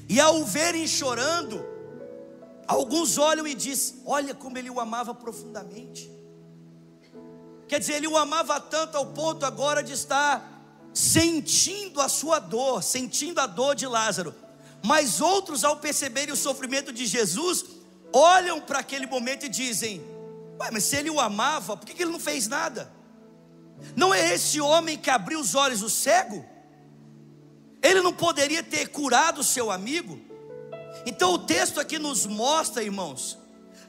E 0.07 0.17
ao 0.21 0.45
verem 0.45 0.87
chorando, 0.87 1.63
alguns 2.65 3.17
olham 3.17 3.45
e 3.45 3.53
dizem: 3.53 4.01
Olha 4.05 4.33
como 4.33 4.57
ele 4.57 4.69
o 4.69 4.79
amava 4.79 5.13
profundamente. 5.13 6.16
Quer 7.67 7.79
dizer, 7.79 7.93
ele 7.93 8.07
o 8.07 8.17
amava 8.17 8.59
tanto 8.59 8.97
ao 8.97 9.07
ponto 9.07 9.45
agora 9.45 9.83
de 9.83 9.93
estar 9.93 10.57
sentindo 10.93 12.01
a 12.01 12.07
sua 12.07 12.39
dor, 12.39 12.81
sentindo 12.81 13.39
a 13.39 13.45
dor 13.45 13.75
de 13.75 13.85
Lázaro. 13.85 14.33
Mas 14.83 15.19
outros, 15.19 15.63
ao 15.63 15.77
perceberem 15.77 16.33
o 16.33 16.37
sofrimento 16.37 16.93
de 16.93 17.05
Jesus, 17.05 17.65
olham 18.13 18.61
para 18.61 18.79
aquele 18.79 19.05
momento 19.05 19.45
e 19.45 19.49
dizem: 19.49 20.01
Ué, 20.59 20.69
mas 20.71 20.85
se 20.85 20.95
ele 20.95 21.09
o 21.09 21.19
amava, 21.19 21.75
por 21.75 21.85
que 21.85 22.01
ele 22.01 22.11
não 22.11 22.19
fez 22.19 22.47
nada? 22.47 22.91
Não 23.95 24.13
é 24.13 24.33
esse 24.33 24.59
homem 24.59 24.97
que 24.97 25.09
abriu 25.09 25.39
os 25.39 25.53
olhos 25.53 25.81
do 25.81 25.89
cego? 25.89 26.45
Ele 27.81 28.01
não 28.01 28.13
poderia 28.13 28.63
ter 28.63 28.87
curado 28.87 29.41
o 29.41 29.43
seu 29.43 29.69
amigo? 29.69 30.19
Então 31.05 31.33
o 31.33 31.39
texto 31.39 31.79
aqui 31.79 31.99
nos 31.99 32.25
mostra, 32.25 32.83
irmãos, 32.83 33.37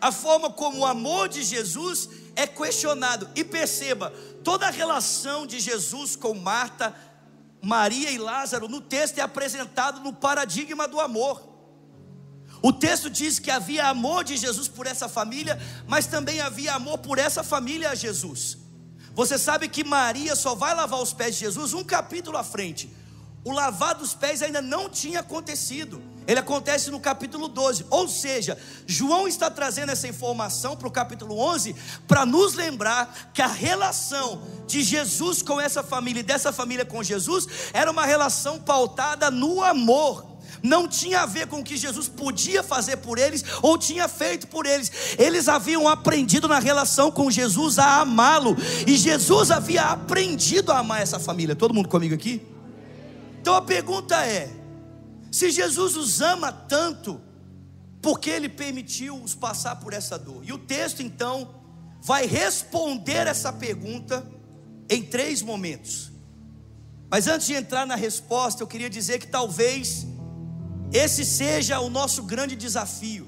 a 0.01 0.13
forma 0.13 0.51
como 0.51 0.81
o 0.81 0.87
amor 0.87 1.29
de 1.29 1.43
Jesus 1.43 2.09
é 2.39 2.47
questionado. 2.47 3.29
E 3.35 3.43
perceba, 3.43 4.13
toda 4.45 4.69
a 4.69 4.71
relação 4.71 5.45
de 5.45 5.59
Jesus 5.59 6.15
com 6.15 6.35
Marta, 6.35 6.95
Maria 7.61 8.13
e 8.13 8.17
Lázaro 8.17 8.69
no 8.69 8.81
texto 8.81 9.19
é 9.19 9.23
apresentado 9.23 10.01
no 10.01 10.13
paradigma 10.13 10.87
do 10.87 11.01
amor. 11.01 11.49
O 12.63 12.73
texto 12.73 13.11
diz 13.11 13.41
que 13.41 13.51
havia 13.51 13.89
amor 13.89 14.23
de 14.23 14.37
Jesus 14.37 14.69
por 14.69 14.87
essa 14.87 15.09
família, 15.09 15.61
mas 15.89 16.07
também 16.07 16.41
havia 16.41 16.75
amor 16.75 16.99
por 16.99 17.19
essa 17.19 17.43
família 17.43 17.91
a 17.91 17.97
Jesus. 17.97 18.57
Você 19.15 19.37
sabe 19.37 19.69
que 19.69 19.83
Maria 19.83 20.37
só 20.37 20.55
vai 20.55 20.77
lavar 20.77 21.03
os 21.03 21.13
pés 21.13 21.35
de 21.35 21.41
Jesus 21.41 21.75
um 21.75 21.83
capítulo 21.83 22.39
à 22.39 22.45
frente. 22.45 22.89
O 23.45 23.51
lavar 23.51 23.97
dos 23.97 24.15
pés 24.15 24.43
ainda 24.43 24.63
não 24.63 24.89
tinha 24.89 25.21
acontecido. 25.21 26.01
Ele 26.29 26.39
acontece 26.39 26.91
no 26.91 27.01
capítulo 27.01 27.49
12. 27.49 27.87
Ou 27.89 28.07
seja, 28.07 28.59
João 28.87 29.27
está 29.27 29.51
trazendo 29.51 29.91
essa 29.91 30.07
informação 30.07 30.77
para 30.77 30.87
o 30.87 30.91
capítulo 30.91 31.39
11 31.39 31.75
para 32.07 32.27
nos 32.27 32.53
lembrar 32.53 33.31
que 33.33 33.41
a 33.41 33.47
relação 33.47 34.43
de 34.67 34.83
Jesus 34.83 35.41
com 35.41 35.59
essa 35.59 35.83
família 35.83 36.21
e 36.21 36.23
dessa 36.23 36.53
família 36.53 36.85
com 36.85 37.03
Jesus 37.03 37.49
era 37.73 37.91
uma 37.91 38.05
relação 38.05 38.59
pautada 38.61 39.31
no 39.31 39.65
amor 39.65 40.29
não 40.63 40.89
tinha 40.89 41.21
a 41.21 41.27
ver 41.27 41.47
com 41.47 41.61
o 41.61 41.65
que 41.65 41.77
Jesus 41.77 42.09
podia 42.09 42.63
fazer 42.63 42.97
por 42.99 43.17
eles 43.17 43.45
ou 43.63 43.79
tinha 43.79 44.09
feito 44.09 44.49
por 44.49 44.67
eles. 44.67 44.91
Eles 45.17 45.49
haviam 45.49 45.87
aprendido 45.87 46.49
na 46.49 46.59
relação 46.59 47.11
com 47.11 47.31
Jesus 47.31 47.79
a 47.79 48.01
amá-lo, 48.01 48.57
e 48.87 48.97
Jesus 48.97 49.53
havia 49.53 49.85
aprendido 49.85 50.73
a 50.73 50.79
amar 50.79 51.01
essa 51.01 51.21
família. 51.21 51.55
Todo 51.55 51.73
mundo 51.73 51.89
comigo 51.89 52.15
aqui? 52.15 52.43
Então 53.41 53.55
a 53.55 53.63
pergunta 53.63 54.17
é: 54.27 54.51
se 55.31 55.51
Jesus 55.51 55.97
os 55.97 56.21
ama 56.21 56.51
tanto, 56.53 57.21
por 58.01 58.19
que 58.19 58.31
ele 58.31 58.49
permitiu-os 58.49 59.35
passar 59.35 59.77
por 59.77 59.93
essa 59.93 60.19
dor? 60.19 60.43
E 60.45 60.53
o 60.53 60.59
texto 60.59 61.03
então 61.03 61.55
vai 62.01 62.27
responder 62.27 63.27
essa 63.27 63.53
pergunta 63.53 64.27
em 64.89 65.03
três 65.03 65.43
momentos. 65.43 66.11
Mas 67.11 67.27
antes 67.27 67.47
de 67.47 67.55
entrar 67.55 67.87
na 67.87 67.95
resposta, 67.95 68.63
eu 68.63 68.67
queria 68.67 68.89
dizer 68.89 69.19
que 69.19 69.27
talvez 69.27 70.07
esse 70.93 71.25
seja 71.25 71.81
o 71.81 71.91
nosso 71.91 72.23
grande 72.23 72.55
desafio. 72.57 73.27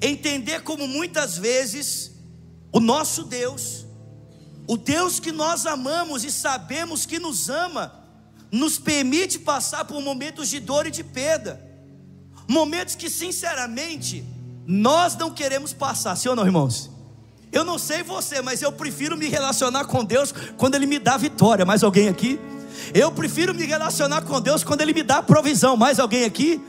Entender 0.00 0.62
como 0.62 0.86
muitas 0.86 1.36
vezes 1.38 2.12
o 2.72 2.80
nosso 2.80 3.24
Deus, 3.24 3.86
o 4.68 4.76
Deus 4.76 5.18
que 5.18 5.32
nós 5.32 5.64
amamos 5.66 6.24
e 6.24 6.30
sabemos 6.30 7.06
que 7.06 7.18
nos 7.18 7.48
ama, 7.48 8.05
nos 8.50 8.78
permite 8.78 9.38
passar 9.38 9.84
por 9.84 10.00
momentos 10.00 10.48
de 10.48 10.60
dor 10.60 10.86
e 10.86 10.90
de 10.90 11.02
perda, 11.02 11.60
momentos 12.48 12.94
que 12.94 13.10
sinceramente 13.10 14.24
nós 14.66 15.16
não 15.16 15.30
queremos 15.30 15.72
passar, 15.72 16.16
sim 16.16 16.28
ou 16.28 16.36
não, 16.36 16.44
irmãos? 16.44 16.90
Eu 17.52 17.64
não 17.64 17.78
sei 17.78 18.02
você, 18.02 18.42
mas 18.42 18.60
eu 18.60 18.72
prefiro 18.72 19.16
me 19.16 19.28
relacionar 19.28 19.86
com 19.86 20.04
Deus 20.04 20.32
quando 20.56 20.74
Ele 20.74 20.86
me 20.86 20.98
dá 20.98 21.16
vitória. 21.16 21.64
Mais 21.64 21.82
alguém 21.82 22.08
aqui? 22.08 22.38
Eu 22.92 23.10
prefiro 23.10 23.54
me 23.54 23.64
relacionar 23.64 24.22
com 24.22 24.40
Deus 24.40 24.62
quando 24.62 24.82
Ele 24.82 24.92
me 24.92 25.02
dá 25.02 25.22
provisão. 25.22 25.76
Mais 25.76 25.98
alguém 25.98 26.24
aqui? 26.24 26.60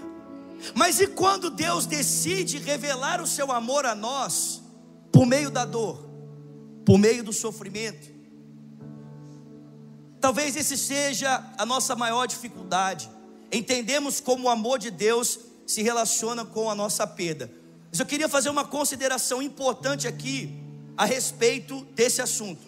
Mas 0.74 1.00
e 1.00 1.08
quando 1.08 1.50
Deus 1.50 1.86
decide 1.86 2.58
revelar 2.58 3.22
o 3.22 3.28
seu 3.28 3.52
amor 3.52 3.86
a 3.86 3.96
nós, 3.96 4.62
por 5.12 5.26
meio 5.26 5.50
da 5.50 5.66
dor, 5.66 6.08
por 6.86 6.98
meio 6.98 7.24
do 7.24 7.34
sofrimento? 7.34 8.17
Talvez 10.28 10.58
esse 10.58 10.78
seja 10.78 11.42
a 11.58 11.66
nossa 11.66 11.96
maior 11.96 12.26
dificuldade. 12.26 13.10
Entendemos 13.50 14.20
como 14.20 14.44
o 14.44 14.50
amor 14.50 14.78
de 14.78 14.92
Deus 14.92 15.40
se 15.66 15.82
relaciona 15.82 16.44
com 16.44 16.70
a 16.70 16.76
nossa 16.76 17.08
perda. 17.08 17.50
Mas 17.90 17.98
eu 17.98 18.06
queria 18.06 18.28
fazer 18.28 18.50
uma 18.50 18.66
consideração 18.66 19.42
importante 19.42 20.06
aqui 20.06 20.54
a 20.98 21.06
respeito 21.06 21.88
desse 21.96 22.22
assunto 22.22 22.68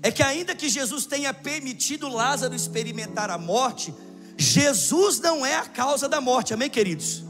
é 0.00 0.12
que 0.12 0.22
ainda 0.22 0.54
que 0.54 0.68
Jesus 0.68 1.04
tenha 1.04 1.34
permitido 1.34 2.08
Lázaro 2.08 2.54
experimentar 2.54 3.28
a 3.28 3.36
morte, 3.36 3.92
Jesus 4.38 5.18
não 5.18 5.44
é 5.44 5.56
a 5.56 5.66
causa 5.66 6.08
da 6.08 6.20
morte, 6.20 6.54
amém, 6.54 6.70
queridos? 6.70 7.24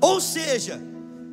Ou 0.00 0.20
seja, 0.20 0.80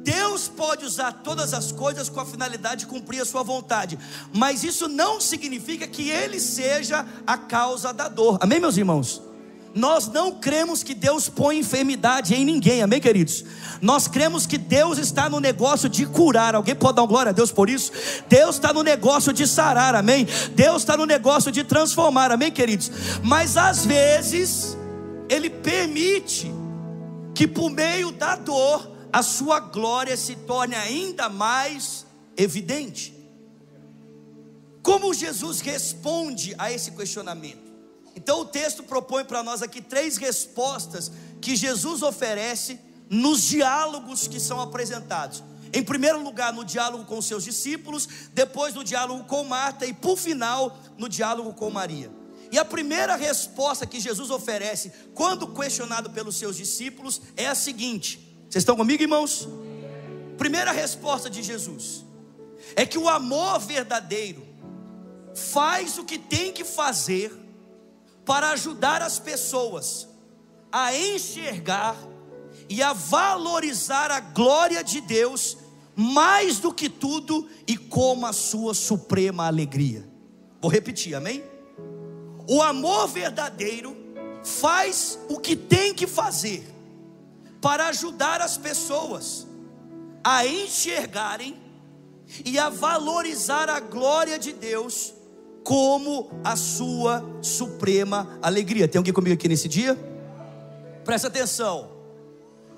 Deus 0.03 0.47
pode 0.47 0.85
usar 0.85 1.11
todas 1.23 1.53
as 1.53 1.71
coisas 1.71 2.09
com 2.09 2.19
a 2.19 2.25
finalidade 2.25 2.81
de 2.81 2.87
cumprir 2.87 3.21
a 3.21 3.25
sua 3.25 3.43
vontade, 3.43 3.97
mas 4.33 4.63
isso 4.63 4.87
não 4.87 5.21
significa 5.21 5.87
que 5.87 6.09
Ele 6.09 6.39
seja 6.39 7.05
a 7.25 7.37
causa 7.37 7.93
da 7.93 8.07
dor, 8.07 8.37
amém, 8.41 8.59
meus 8.59 8.77
irmãos? 8.77 9.21
Nós 9.73 10.09
não 10.09 10.33
cremos 10.33 10.83
que 10.83 10.93
Deus 10.93 11.29
põe 11.29 11.59
enfermidade 11.59 12.35
em 12.35 12.43
ninguém, 12.43 12.81
amém, 12.81 12.99
queridos? 12.99 13.45
Nós 13.81 14.07
cremos 14.07 14.45
que 14.45 14.57
Deus 14.57 14.97
está 14.97 15.29
no 15.29 15.39
negócio 15.39 15.87
de 15.87 16.05
curar. 16.05 16.55
Alguém 16.55 16.75
pode 16.75 16.97
dar 16.97 17.05
glória 17.05 17.29
a 17.29 17.33
Deus 17.33 17.51
por 17.51 17.69
isso? 17.69 17.91
Deus 18.27 18.55
está 18.55 18.73
no 18.73 18.83
negócio 18.83 19.31
de 19.31 19.47
sarar, 19.47 19.95
amém? 19.95 20.27
Deus 20.53 20.81
está 20.81 20.97
no 20.97 21.05
negócio 21.05 21.51
de 21.51 21.63
transformar, 21.63 22.31
amém, 22.31 22.51
queridos? 22.51 22.91
Mas 23.23 23.55
às 23.55 23.85
vezes, 23.85 24.77
Ele 25.29 25.49
permite 25.49 26.51
que 27.33 27.47
por 27.47 27.69
meio 27.69 28.11
da 28.11 28.35
dor, 28.35 28.90
a 29.11 29.21
sua 29.21 29.59
glória 29.59 30.15
se 30.15 30.35
torne 30.35 30.75
ainda 30.75 31.29
mais 31.29 32.05
evidente. 32.37 33.13
Como 34.81 35.13
Jesus 35.13 35.59
responde 35.59 36.55
a 36.57 36.71
esse 36.71 36.91
questionamento? 36.91 37.71
Então 38.15 38.41
o 38.41 38.45
texto 38.45 38.83
propõe 38.83 39.23
para 39.23 39.43
nós 39.43 39.61
aqui 39.61 39.81
três 39.81 40.17
respostas 40.17 41.11
que 41.39 41.55
Jesus 41.55 42.01
oferece 42.01 42.79
nos 43.09 43.43
diálogos 43.43 44.27
que 44.27 44.39
são 44.39 44.59
apresentados. 44.59 45.43
Em 45.73 45.83
primeiro 45.83 46.21
lugar, 46.21 46.51
no 46.51 46.65
diálogo 46.65 47.05
com 47.05 47.21
seus 47.21 47.43
discípulos, 47.43 48.07
depois 48.33 48.73
no 48.73 48.83
diálogo 48.83 49.23
com 49.25 49.43
Marta 49.43 49.85
e 49.85 49.93
por 49.93 50.17
final, 50.17 50.77
no 50.97 51.07
diálogo 51.07 51.53
com 51.53 51.69
Maria. 51.69 52.11
E 52.51 52.59
a 52.59 52.65
primeira 52.65 53.15
resposta 53.15 53.85
que 53.85 53.99
Jesus 53.99 54.29
oferece 54.29 54.91
quando 55.13 55.47
questionado 55.53 56.09
pelos 56.09 56.35
seus 56.35 56.57
discípulos 56.57 57.21
é 57.37 57.47
a 57.47 57.55
seguinte: 57.55 58.30
Vocês 58.51 58.63
estão 58.63 58.75
comigo, 58.75 59.01
irmãos? 59.01 59.47
Primeira 60.37 60.73
resposta 60.73 61.29
de 61.29 61.41
Jesus 61.41 62.03
é 62.75 62.85
que 62.85 62.97
o 62.97 63.07
amor 63.07 63.59
verdadeiro 63.59 64.45
faz 65.33 65.97
o 65.97 66.03
que 66.03 66.17
tem 66.17 66.51
que 66.51 66.65
fazer 66.65 67.31
para 68.25 68.49
ajudar 68.49 69.01
as 69.01 69.17
pessoas 69.17 70.05
a 70.69 70.93
enxergar 70.93 71.95
e 72.67 72.83
a 72.83 72.91
valorizar 72.91 74.11
a 74.11 74.19
glória 74.19 74.83
de 74.83 74.99
Deus 74.99 75.57
mais 75.95 76.59
do 76.59 76.73
que 76.73 76.89
tudo 76.89 77.47
e 77.65 77.77
como 77.77 78.25
a 78.25 78.33
sua 78.33 78.73
suprema 78.73 79.47
alegria. 79.47 80.05
Vou 80.61 80.69
repetir, 80.69 81.15
amém? 81.15 81.41
O 82.49 82.61
amor 82.61 83.07
verdadeiro 83.07 83.95
faz 84.43 85.17
o 85.29 85.39
que 85.39 85.55
tem 85.55 85.93
que 85.93 86.05
fazer 86.05 86.80
para 87.61 87.87
ajudar 87.87 88.41
as 88.41 88.57
pessoas 88.57 89.47
a 90.23 90.45
enxergarem 90.45 91.55
e 92.43 92.57
a 92.57 92.69
valorizar 92.69 93.69
a 93.69 93.79
glória 93.79 94.37
de 94.39 94.51
Deus 94.51 95.13
como 95.63 96.31
a 96.43 96.55
sua 96.55 97.23
suprema 97.41 98.39
alegria. 98.41 98.87
Tem 98.87 98.97
alguém 98.97 99.13
comigo 99.13 99.35
aqui 99.35 99.47
nesse 99.47 99.67
dia? 99.67 99.97
Presta 101.05 101.27
atenção. 101.27 101.91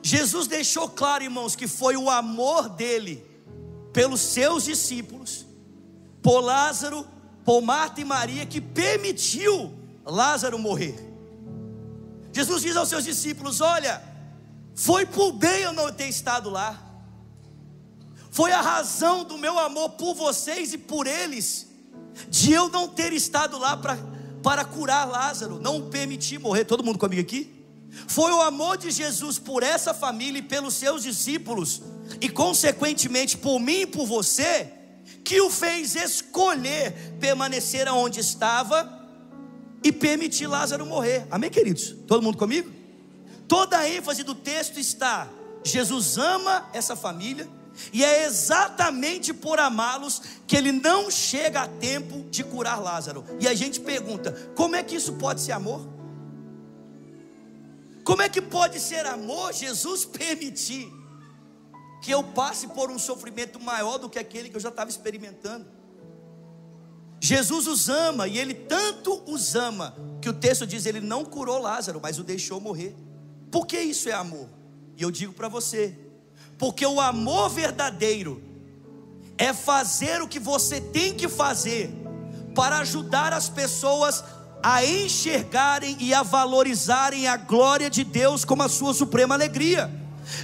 Jesus 0.02 0.48
deixou 0.48 0.90
claro, 0.90 1.24
irmãos, 1.24 1.56
que 1.56 1.68
foi 1.68 1.96
o 1.96 2.10
amor 2.10 2.68
dele 2.68 3.24
pelos 3.94 4.20
seus 4.20 4.66
discípulos, 4.66 5.46
por 6.22 6.42
Lázaro, 6.42 7.08
por 7.46 7.62
Marta 7.62 8.02
e 8.02 8.06
Maria, 8.06 8.46
que 8.46 8.60
permitiu 8.60 9.74
Lázaro 10.06 10.60
morrer. 10.60 10.96
Jesus 12.34 12.64
diz 12.64 12.76
aos 12.76 12.90
seus 12.90 13.06
discípulos: 13.06 13.62
Olha, 13.62 14.02
foi 14.76 15.06
por 15.06 15.32
bem 15.34 15.62
eu 15.62 15.74
não 15.74 15.92
ter 15.92 16.08
estado 16.08 16.50
lá, 16.50 16.94
foi 18.32 18.52
a 18.52 18.62
razão 18.62 19.24
do 19.24 19.38
meu 19.38 19.60
amor 19.60 19.92
por 19.92 20.16
vocês 20.16 20.74
e 20.74 20.78
por 20.78 21.06
eles, 21.06 21.68
de 22.30 22.52
eu 22.52 22.68
não 22.68 22.88
ter 22.88 23.14
estado 23.14 23.60
lá 23.60 23.78
para, 23.78 23.96
para 24.42 24.66
curar 24.66 25.08
Lázaro, 25.08 25.60
não 25.60 25.90
permitir 25.90 26.40
morrer. 26.40 26.66
Todo 26.66 26.84
mundo 26.84 26.98
comigo 26.98 27.22
aqui? 27.22 27.54
Foi 28.08 28.32
o 28.32 28.42
amor 28.42 28.78
de 28.78 28.90
Jesus 28.90 29.38
por 29.38 29.62
essa 29.62 29.94
família 29.94 30.40
e 30.40 30.42
pelos 30.42 30.74
seus 30.74 31.04
discípulos, 31.04 31.84
e 32.20 32.28
consequentemente 32.28 33.38
por 33.38 33.60
mim 33.60 33.82
e 33.82 33.86
por 33.86 34.08
você, 34.08 34.72
que 35.24 35.40
o 35.40 35.52
fez 35.52 35.96
escolher 35.96 37.16
permanecer 37.20 37.88
onde 37.88 38.20
estava 38.20 39.08
e 39.84 39.92
permitir 39.92 40.48
Lázaro 40.48 40.88
morrer. 40.88 41.28
Amém, 41.30 41.52
queridos? 41.52 41.96
Todo 42.08 42.24
mundo 42.24 42.38
comigo? 42.38 42.83
Toda 43.54 43.78
a 43.78 43.88
ênfase 43.88 44.24
do 44.24 44.34
texto 44.34 44.80
está: 44.80 45.30
Jesus 45.64 46.18
ama 46.18 46.68
essa 46.74 46.96
família, 46.96 47.48
e 47.94 48.04
é 48.04 48.26
exatamente 48.26 49.32
por 49.32 49.60
amá-los 49.60 50.24
que 50.48 50.58
ele 50.58 50.72
não 50.72 51.12
chega 51.12 51.62
a 51.62 51.68
tempo 51.68 52.28
de 52.32 52.44
curar 52.44 52.82
Lázaro. 52.82 53.24
E 53.40 53.48
a 53.48 53.54
gente 53.54 53.80
pergunta: 53.80 54.32
como 54.56 54.76
é 54.76 54.82
que 54.82 54.96
isso 54.96 55.14
pode 55.14 55.40
ser 55.40 55.52
amor? 55.52 55.88
Como 58.04 58.24
é 58.24 58.28
que 58.28 58.42
pode 58.42 58.80
ser 58.80 59.06
amor 59.06 59.54
Jesus 59.54 60.04
permitir 60.20 60.92
que 62.02 62.10
eu 62.10 62.24
passe 62.24 62.68
por 62.70 62.90
um 62.90 62.98
sofrimento 62.98 63.60
maior 63.60 64.00
do 64.00 64.10
que 64.10 64.18
aquele 64.18 64.50
que 64.50 64.56
eu 64.56 64.62
já 64.62 64.70
estava 64.70 64.90
experimentando? 64.90 65.68
Jesus 67.22 67.68
os 67.68 67.88
ama 67.88 68.28
e 68.28 68.40
ele 68.40 68.56
tanto 68.56 69.22
os 69.32 69.54
ama 69.54 69.96
que 70.20 70.28
o 70.28 70.34
texto 70.34 70.66
diz 70.66 70.88
ele 70.88 71.02
não 71.02 71.24
curou 71.24 71.62
Lázaro, 71.62 72.00
mas 72.02 72.18
o 72.18 72.24
deixou 72.24 72.60
morrer. 72.60 73.03
Por 73.54 73.68
que 73.68 73.80
isso 73.80 74.10
é 74.10 74.14
amor? 74.14 74.50
E 74.98 75.04
eu 75.04 75.12
digo 75.12 75.32
para 75.32 75.48
você, 75.48 75.96
porque 76.58 76.84
o 76.88 77.00
amor 77.00 77.52
verdadeiro 77.52 78.42
é 79.38 79.54
fazer 79.54 80.24
o 80.24 80.28
que 80.28 80.40
você 80.40 80.82
tem 80.82 81.14
que 81.14 81.30
fazer 81.30 81.92
para 82.56 82.80
ajudar 82.80 83.32
as 83.32 83.50
pessoas 83.50 84.24
a 84.64 84.84
enxergarem 84.84 85.96
e 86.00 86.16
a 86.16 86.24
valorizarem 86.24 87.28
a 87.28 87.38
glória 87.38 87.92
de 87.92 88.04
Deus 88.04 88.44
como 88.44 88.64
a 88.64 88.70
sua 88.70 88.92
suprema 88.92 89.36
alegria. 89.36 89.88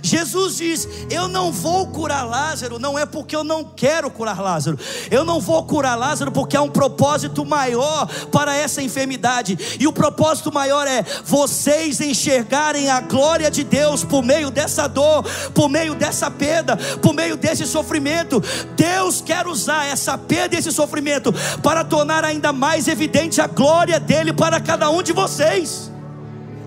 Jesus 0.01 0.57
diz: 0.57 0.87
Eu 1.09 1.27
não 1.27 1.51
vou 1.51 1.87
curar 1.87 2.23
Lázaro, 2.23 2.79
não 2.79 2.97
é 2.97 3.05
porque 3.05 3.35
eu 3.35 3.43
não 3.43 3.63
quero 3.63 4.09
curar 4.09 4.41
Lázaro, 4.41 4.77
eu 5.09 5.23
não 5.23 5.39
vou 5.39 5.63
curar 5.63 5.97
Lázaro 5.97 6.31
porque 6.31 6.57
há 6.57 6.61
um 6.61 6.69
propósito 6.69 7.45
maior 7.45 8.07
para 8.31 8.55
essa 8.55 8.81
enfermidade, 8.81 9.77
e 9.79 9.87
o 9.87 9.93
propósito 9.93 10.51
maior 10.51 10.87
é 10.87 11.03
vocês 11.25 12.01
enxergarem 12.01 12.89
a 12.89 13.01
glória 13.01 13.49
de 13.49 13.63
Deus 13.63 14.03
por 14.03 14.23
meio 14.23 14.49
dessa 14.49 14.87
dor, 14.87 15.23
por 15.53 15.69
meio 15.69 15.95
dessa 15.95 16.29
perda, 16.29 16.77
por 17.01 17.13
meio 17.13 17.35
desse 17.35 17.65
sofrimento. 17.65 18.41
Deus 18.75 19.21
quer 19.21 19.47
usar 19.47 19.85
essa 19.85 20.17
perda 20.17 20.55
e 20.55 20.59
esse 20.59 20.71
sofrimento 20.71 21.33
para 21.63 21.83
tornar 21.83 22.23
ainda 22.23 22.51
mais 22.51 22.87
evidente 22.87 23.41
a 23.41 23.47
glória 23.47 23.99
dele 23.99 24.33
para 24.33 24.59
cada 24.59 24.89
um 24.89 25.01
de 25.01 25.13
vocês. 25.13 25.91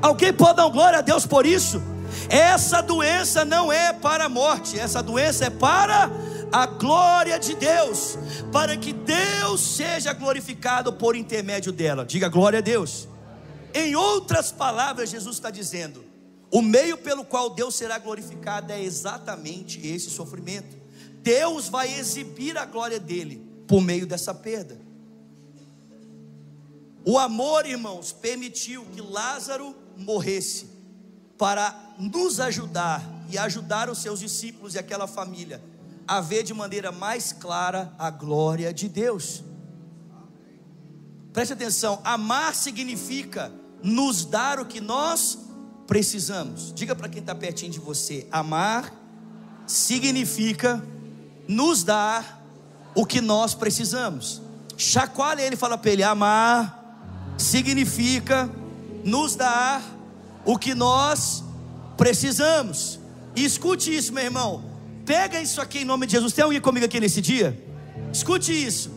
Alguém 0.00 0.32
pode 0.32 0.56
dar 0.56 0.68
glória 0.68 0.98
a 0.98 1.02
Deus 1.02 1.24
por 1.26 1.46
isso? 1.46 1.91
Essa 2.32 2.80
doença 2.80 3.44
não 3.44 3.70
é 3.70 3.92
para 3.92 4.24
a 4.24 4.28
morte, 4.28 4.78
essa 4.78 5.02
doença 5.02 5.44
é 5.44 5.50
para 5.50 6.10
a 6.50 6.64
glória 6.64 7.38
de 7.38 7.54
Deus, 7.54 8.16
para 8.50 8.74
que 8.74 8.90
Deus 8.90 9.60
seja 9.60 10.14
glorificado 10.14 10.94
por 10.94 11.14
intermédio 11.14 11.70
dela. 11.70 12.06
Diga 12.06 12.30
glória 12.30 12.60
a 12.60 12.62
Deus. 12.62 13.06
Em 13.74 13.94
outras 13.94 14.50
palavras, 14.50 15.10
Jesus 15.10 15.36
está 15.36 15.50
dizendo: 15.50 16.02
o 16.50 16.62
meio 16.62 16.96
pelo 16.96 17.22
qual 17.22 17.50
Deus 17.50 17.74
será 17.74 17.98
glorificado 17.98 18.72
é 18.72 18.82
exatamente 18.82 19.86
esse 19.86 20.08
sofrimento. 20.08 20.74
Deus 21.22 21.68
vai 21.68 21.92
exibir 21.92 22.56
a 22.56 22.64
glória 22.64 22.98
dele 22.98 23.46
por 23.68 23.82
meio 23.82 24.06
dessa 24.06 24.32
perda. 24.32 24.80
O 27.04 27.18
amor, 27.18 27.66
irmãos, 27.66 28.10
permitiu 28.10 28.86
que 28.86 29.02
Lázaro 29.02 29.76
morresse 29.98 30.72
para 31.36 31.91
nos 31.98 32.40
ajudar 32.40 33.02
e 33.28 33.38
ajudar 33.38 33.88
os 33.88 33.98
seus 33.98 34.20
discípulos 34.20 34.74
e 34.74 34.78
aquela 34.78 35.06
família 35.06 35.62
a 36.06 36.20
ver 36.20 36.42
de 36.42 36.52
maneira 36.52 36.90
mais 36.90 37.32
clara 37.32 37.92
a 37.98 38.10
glória 38.10 38.72
de 38.72 38.88
Deus. 38.88 39.42
Preste 41.32 41.52
atenção: 41.52 42.00
amar 42.04 42.54
significa 42.54 43.52
nos 43.82 44.24
dar 44.24 44.60
o 44.60 44.66
que 44.66 44.80
nós 44.80 45.38
precisamos. 45.86 46.72
Diga 46.74 46.94
para 46.94 47.08
quem 47.08 47.20
está 47.20 47.34
pertinho 47.34 47.72
de 47.72 47.80
você: 47.80 48.26
amar 48.30 48.92
significa 49.66 50.84
nos 51.48 51.82
dar 51.82 52.42
o 52.94 53.06
que 53.06 53.20
nós 53.20 53.54
precisamos. 53.54 54.42
Chacoalha 54.76 55.42
ele 55.42 55.56
fala 55.56 55.78
para 55.78 55.90
ele: 55.90 56.02
amar 56.02 56.78
significa 57.38 58.50
nos 59.04 59.34
dar 59.34 59.82
o 60.44 60.58
que 60.58 60.74
nós 60.74 61.41
precisamos. 62.02 62.98
E 63.36 63.44
escute 63.44 63.94
isso, 63.96 64.12
meu 64.12 64.24
irmão. 64.24 64.64
Pega 65.06 65.40
isso 65.40 65.60
aqui 65.60 65.78
em 65.78 65.84
nome 65.84 66.04
de 66.04 66.12
Jesus. 66.12 66.32
Tem 66.32 66.42
alguém 66.42 66.60
comigo 66.60 66.84
aqui 66.84 66.98
nesse 66.98 67.20
dia? 67.20 67.56
Escute 68.12 68.52
isso. 68.52 68.90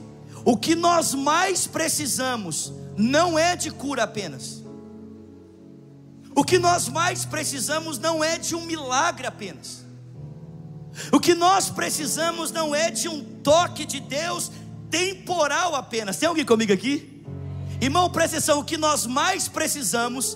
O 0.43 0.57
que 0.57 0.73
nós 0.73 1.13
mais 1.13 1.67
precisamos 1.67 2.73
não 2.97 3.37
é 3.37 3.55
de 3.55 3.69
cura 3.69 4.03
apenas. 4.03 4.63
O 6.35 6.43
que 6.43 6.57
nós 6.57 6.89
mais 6.89 7.25
precisamos 7.25 7.99
não 7.99 8.23
é 8.23 8.39
de 8.39 8.55
um 8.55 8.65
milagre 8.65 9.27
apenas. 9.27 9.85
O 11.11 11.19
que 11.19 11.35
nós 11.35 11.69
precisamos 11.69 12.51
não 12.51 12.73
é 12.73 12.89
de 12.89 13.07
um 13.07 13.23
toque 13.43 13.85
de 13.85 13.99
Deus 13.99 14.51
temporal 14.89 15.75
apenas. 15.75 16.17
Tem 16.17 16.27
alguém 16.27 16.45
comigo 16.45 16.73
aqui? 16.73 17.23
Irmão, 17.79 18.09
presta 18.09 18.37
atenção: 18.37 18.59
o 18.59 18.63
que 18.65 18.77
nós 18.77 19.05
mais 19.05 19.47
precisamos 19.47 20.35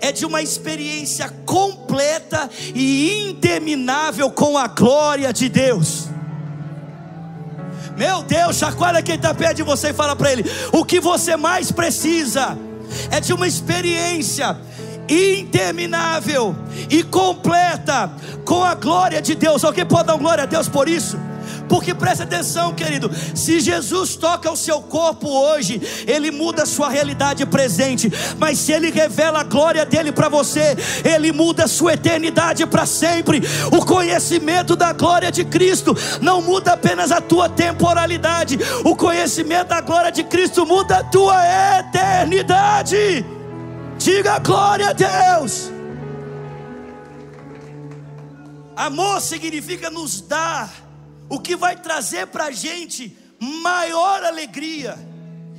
é 0.00 0.12
de 0.12 0.24
uma 0.24 0.42
experiência 0.42 1.28
completa 1.44 2.48
e 2.74 3.30
interminável 3.30 4.30
com 4.30 4.56
a 4.56 4.66
glória 4.66 5.32
de 5.32 5.48
Deus. 5.48 6.08
Meu 7.96 8.22
Deus, 8.22 8.56
chacoalha 8.56 9.02
quem 9.02 9.16
está 9.16 9.34
perto 9.34 9.56
de 9.56 9.62
você 9.62 9.90
e 9.90 9.92
fala 9.92 10.16
para 10.16 10.32
ele: 10.32 10.44
o 10.72 10.84
que 10.84 11.00
você 11.00 11.36
mais 11.36 11.70
precisa 11.70 12.56
é 13.10 13.20
de 13.20 13.32
uma 13.32 13.46
experiência 13.46 14.56
interminável 15.08 16.56
e 16.88 17.02
completa 17.02 18.10
com 18.44 18.62
a 18.62 18.74
glória 18.74 19.20
de 19.20 19.34
Deus. 19.34 19.64
Alguém 19.64 19.84
pode 19.84 20.06
dar 20.06 20.16
glória 20.16 20.44
a 20.44 20.46
Deus 20.46 20.68
por 20.68 20.88
isso? 20.88 21.18
Porque 21.70 21.94
preste 21.94 22.24
atenção, 22.24 22.74
querido, 22.74 23.08
se 23.32 23.60
Jesus 23.60 24.16
toca 24.16 24.50
o 24.50 24.56
seu 24.56 24.82
corpo 24.82 25.28
hoje, 25.28 25.80
ele 26.04 26.32
muda 26.32 26.64
a 26.64 26.66
sua 26.66 26.88
realidade 26.88 27.46
presente, 27.46 28.12
mas 28.38 28.58
se 28.58 28.72
ele 28.72 28.90
revela 28.90 29.38
a 29.38 29.44
glória 29.44 29.86
dele 29.86 30.10
para 30.10 30.28
você, 30.28 30.76
ele 31.04 31.30
muda 31.30 31.66
a 31.66 31.68
sua 31.68 31.92
eternidade 31.92 32.66
para 32.66 32.84
sempre. 32.86 33.40
O 33.70 33.86
conhecimento 33.86 34.74
da 34.74 34.92
glória 34.92 35.30
de 35.30 35.44
Cristo 35.44 35.96
não 36.20 36.42
muda 36.42 36.72
apenas 36.72 37.12
a 37.12 37.20
tua 37.20 37.48
temporalidade, 37.48 38.58
o 38.84 38.96
conhecimento 38.96 39.68
da 39.68 39.80
glória 39.80 40.10
de 40.10 40.24
Cristo 40.24 40.66
muda 40.66 40.98
a 40.98 41.04
tua 41.04 41.40
eternidade. 41.78 43.24
Diga 43.96 44.40
glória 44.40 44.88
a 44.88 44.92
Deus. 44.92 45.70
Amor 48.74 49.20
significa 49.20 49.88
nos 49.88 50.20
dar 50.20 50.89
o 51.30 51.38
que 51.38 51.54
vai 51.54 51.76
trazer 51.76 52.26
para 52.26 52.46
a 52.46 52.50
gente 52.50 53.16
maior 53.38 54.24
alegria 54.24 54.98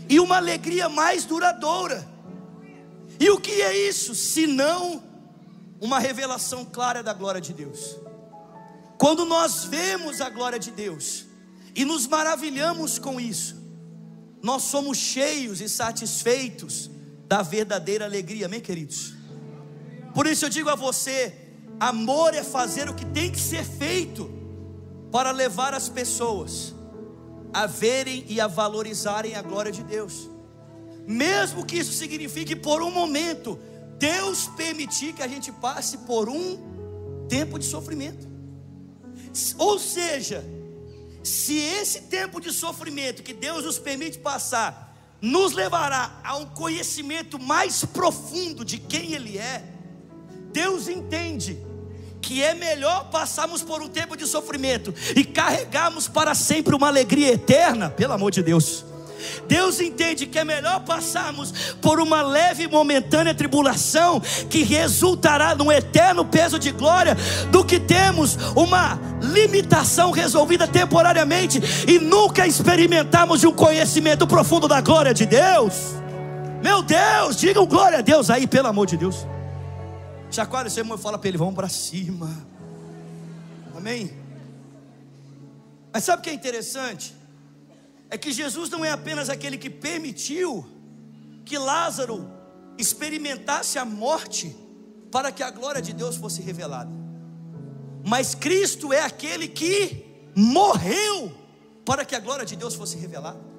e 0.09 0.19
uma 0.19 0.35
alegria 0.35 0.89
mais 0.89 1.23
duradoura. 1.23 2.05
E 3.17 3.29
o 3.29 3.39
que 3.39 3.61
é 3.61 3.87
isso, 3.87 4.13
se 4.13 4.45
não 4.45 5.01
uma 5.79 5.97
revelação 5.97 6.65
clara 6.65 7.01
da 7.01 7.13
glória 7.13 7.39
de 7.39 7.53
Deus? 7.53 7.95
Quando 8.97 9.25
nós 9.25 9.63
vemos 9.63 10.19
a 10.19 10.29
glória 10.29 10.59
de 10.59 10.71
Deus 10.71 11.25
e 11.73 11.85
nos 11.85 12.05
maravilhamos 12.05 12.99
com 12.99 13.19
isso, 13.19 13.55
nós 14.43 14.63
somos 14.63 14.97
cheios 14.97 15.61
e 15.61 15.69
satisfeitos 15.69 16.91
da 17.27 17.41
verdadeira 17.41 18.03
alegria, 18.03 18.47
amém, 18.47 18.59
queridos? 18.59 19.13
Por 20.13 20.27
isso 20.27 20.43
eu 20.43 20.49
digo 20.49 20.69
a 20.69 20.75
você: 20.75 21.33
amor 21.79 22.33
é 22.33 22.43
fazer 22.43 22.89
o 22.89 22.93
que 22.93 23.05
tem 23.05 23.31
que 23.31 23.39
ser 23.39 23.63
feito 23.63 24.40
para 25.11 25.31
levar 25.31 25.73
as 25.73 25.89
pessoas 25.89 26.73
a 27.53 27.65
verem 27.67 28.25
e 28.27 28.39
a 28.39 28.47
valorizarem 28.47 29.35
a 29.35 29.41
glória 29.41 29.71
de 29.71 29.83
Deus, 29.83 30.29
mesmo 31.05 31.65
que 31.65 31.77
isso 31.77 31.91
signifique 31.91 32.55
por 32.55 32.81
um 32.81 32.89
momento, 32.89 33.59
Deus 33.97 34.47
permitir 34.55 35.13
que 35.13 35.21
a 35.21 35.27
gente 35.27 35.51
passe 35.51 35.97
por 35.99 36.29
um 36.29 37.25
tempo 37.27 37.59
de 37.59 37.65
sofrimento, 37.65 38.27
ou 39.57 39.77
seja, 39.77 40.43
se 41.23 41.57
esse 41.57 42.01
tempo 42.03 42.39
de 42.39 42.51
sofrimento 42.51 43.21
que 43.21 43.33
Deus 43.33 43.65
nos 43.65 43.77
permite 43.77 44.17
passar, 44.17 44.89
nos 45.21 45.53
levará 45.53 46.19
a 46.23 46.35
um 46.37 46.45
conhecimento 46.45 47.37
mais 47.37 47.85
profundo 47.85 48.65
de 48.65 48.79
quem 48.79 49.13
Ele 49.13 49.37
é, 49.37 49.63
Deus 50.51 50.87
entende 50.87 51.57
que 52.21 52.43
é 52.43 52.53
melhor 52.53 53.05
passarmos 53.05 53.61
por 53.61 53.81
um 53.81 53.87
tempo 53.87 54.15
de 54.15 54.27
sofrimento 54.27 54.93
e 55.15 55.23
carregarmos 55.23 56.07
para 56.07 56.35
sempre 56.35 56.75
uma 56.75 56.87
alegria 56.87 57.33
eterna, 57.33 57.89
pelo 57.89 58.13
amor 58.13 58.31
de 58.31 58.43
Deus. 58.43 58.85
Deus 59.47 59.79
entende 59.79 60.25
que 60.25 60.39
é 60.39 60.43
melhor 60.43 60.81
passarmos 60.81 61.75
por 61.81 61.99
uma 61.99 62.21
leve 62.21 62.63
e 62.63 62.67
momentânea 62.67 63.33
tribulação 63.33 64.19
que 64.49 64.63
resultará 64.63 65.55
num 65.55 65.71
eterno 65.71 66.25
peso 66.25 66.57
de 66.57 66.71
glória 66.71 67.15
do 67.51 67.63
que 67.63 67.79
temos 67.79 68.37
uma 68.55 68.99
limitação 69.21 70.11
resolvida 70.11 70.67
temporariamente 70.67 71.61
e 71.87 71.99
nunca 71.99 72.47
experimentarmos 72.47 73.39
de 73.39 73.47
um 73.47 73.53
conhecimento 73.53 74.25
profundo 74.25 74.67
da 74.67 74.81
glória 74.81 75.13
de 75.13 75.25
Deus. 75.25 75.73
Meu 76.63 76.81
Deus, 76.81 77.37
digam 77.37 77.65
glória 77.65 77.99
a 77.99 78.01
Deus 78.01 78.29
aí, 78.29 78.45
pelo 78.47 78.67
amor 78.67 78.85
de 78.85 78.97
Deus. 78.97 79.25
Chacoalha 80.31 80.67
o 80.67 80.71
seu 80.71 80.81
irmão 80.81 80.97
e 80.97 81.01
fala 81.01 81.17
para 81.17 81.27
ele: 81.27 81.37
vamos 81.37 81.55
para 81.55 81.67
cima. 81.67 82.47
Amém? 83.75 84.11
Mas 85.93 86.05
sabe 86.05 86.21
o 86.21 86.23
que 86.23 86.29
é 86.29 86.33
interessante? 86.33 87.13
É 88.09 88.17
que 88.17 88.31
Jesus 88.31 88.69
não 88.69 88.83
é 88.83 88.91
apenas 88.91 89.29
aquele 89.29 89.57
que 89.57 89.69
permitiu 89.69 90.65
que 91.43 91.57
Lázaro 91.57 92.29
experimentasse 92.77 93.77
a 93.77 93.83
morte 93.83 94.55
para 95.11 95.31
que 95.31 95.43
a 95.43 95.51
glória 95.51 95.81
de 95.81 95.91
Deus 95.91 96.15
fosse 96.15 96.41
revelada, 96.41 96.91
mas 98.05 98.33
Cristo 98.33 98.93
é 98.93 99.01
aquele 99.01 99.47
que 99.47 100.05
morreu 100.33 101.33
para 101.83 102.05
que 102.05 102.15
a 102.15 102.19
glória 102.19 102.45
de 102.45 102.55
Deus 102.55 102.73
fosse 102.75 102.97
revelada. 102.97 103.50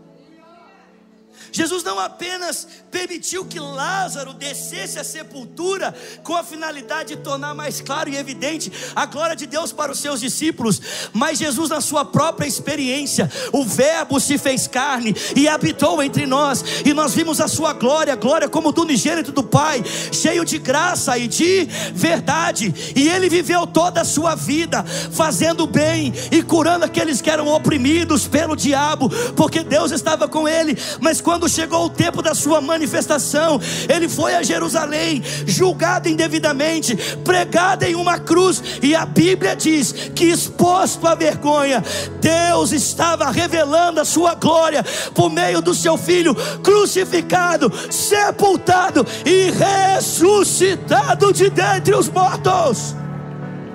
Jesus 1.52 1.84
não 1.84 2.00
apenas 2.00 2.66
permitiu 2.90 3.44
que 3.44 3.60
Lázaro 3.60 4.32
descesse 4.32 4.98
à 4.98 5.04
sepultura 5.04 5.94
com 6.22 6.34
a 6.34 6.42
finalidade 6.42 7.14
de 7.14 7.22
tornar 7.22 7.54
mais 7.54 7.80
claro 7.80 8.08
e 8.08 8.16
evidente 8.16 8.72
a 8.96 9.04
glória 9.04 9.36
de 9.36 9.46
Deus 9.46 9.70
para 9.70 9.92
os 9.92 9.98
seus 9.98 10.20
discípulos, 10.20 10.80
mas 11.12 11.38
Jesus, 11.38 11.68
na 11.68 11.80
sua 11.80 12.04
própria 12.04 12.46
experiência, 12.46 13.30
o 13.52 13.64
Verbo 13.64 14.18
se 14.18 14.38
fez 14.38 14.66
carne 14.66 15.14
e 15.36 15.46
habitou 15.46 16.02
entre 16.02 16.26
nós, 16.26 16.64
e 16.84 16.94
nós 16.94 17.14
vimos 17.14 17.40
a 17.40 17.48
sua 17.48 17.74
glória, 17.74 18.16
glória 18.16 18.48
como 18.48 18.72
do 18.72 18.82
unigênito 18.82 19.30
do 19.30 19.42
Pai, 19.42 19.84
cheio 20.10 20.44
de 20.44 20.58
graça 20.58 21.18
e 21.18 21.28
de 21.28 21.68
verdade, 21.92 22.74
e 22.96 23.08
ele 23.08 23.28
viveu 23.28 23.66
toda 23.66 24.00
a 24.00 24.04
sua 24.04 24.34
vida 24.34 24.84
fazendo 24.84 25.66
bem 25.66 26.14
e 26.30 26.42
curando 26.42 26.84
aqueles 26.84 27.20
que 27.20 27.30
eram 27.30 27.48
oprimidos 27.48 28.26
pelo 28.26 28.56
diabo, 28.56 29.10
porque 29.36 29.62
Deus 29.62 29.90
estava 29.90 30.26
com 30.26 30.48
ele, 30.48 30.78
mas 31.00 31.20
quando 31.20 31.41
quando 31.42 31.48
chegou 31.48 31.86
o 31.86 31.90
tempo 31.90 32.22
da 32.22 32.36
sua 32.36 32.60
manifestação, 32.60 33.60
ele 33.88 34.08
foi 34.08 34.36
a 34.36 34.44
Jerusalém, 34.44 35.20
julgado 35.44 36.08
indevidamente, 36.08 36.94
pregado 37.24 37.82
em 37.82 37.96
uma 37.96 38.16
cruz, 38.20 38.62
e 38.80 38.94
a 38.94 39.04
Bíblia 39.04 39.56
diz 39.56 39.92
que 40.14 40.26
exposto 40.26 41.04
à 41.04 41.16
vergonha, 41.16 41.82
Deus 42.20 42.70
estava 42.70 43.28
revelando 43.32 44.00
a 44.00 44.04
sua 44.04 44.36
glória 44.36 44.84
por 45.16 45.30
meio 45.30 45.60
do 45.60 45.74
seu 45.74 45.98
filho 45.98 46.32
crucificado, 46.62 47.72
sepultado 47.90 49.04
e 49.26 49.50
ressuscitado 49.50 51.32
de 51.32 51.50
dentre 51.50 51.92
os 51.92 52.08
mortos. 52.08 52.94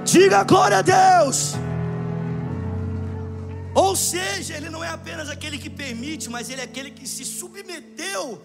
Diga 0.06 0.45
glória 0.45 0.77
a 0.77 0.82
Deus. 0.82 1.66
Ou 3.77 3.95
seja, 3.95 4.55
ele 4.57 4.71
não 4.71 4.83
é 4.83 4.89
apenas 4.89 5.29
aquele 5.29 5.55
que 5.59 5.69
permite, 5.69 6.31
mas 6.31 6.49
ele 6.49 6.61
é 6.61 6.63
aquele 6.63 6.89
que 6.89 7.07
se 7.07 7.23
submeteu 7.23 8.41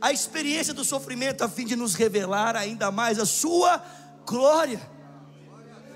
à 0.00 0.12
experiência 0.12 0.72
do 0.72 0.84
sofrimento 0.84 1.42
a 1.42 1.48
fim 1.48 1.66
de 1.66 1.74
nos 1.74 1.94
revelar 1.94 2.54
ainda 2.54 2.92
mais 2.92 3.18
a 3.18 3.26
sua 3.26 3.82
glória. 4.24 4.80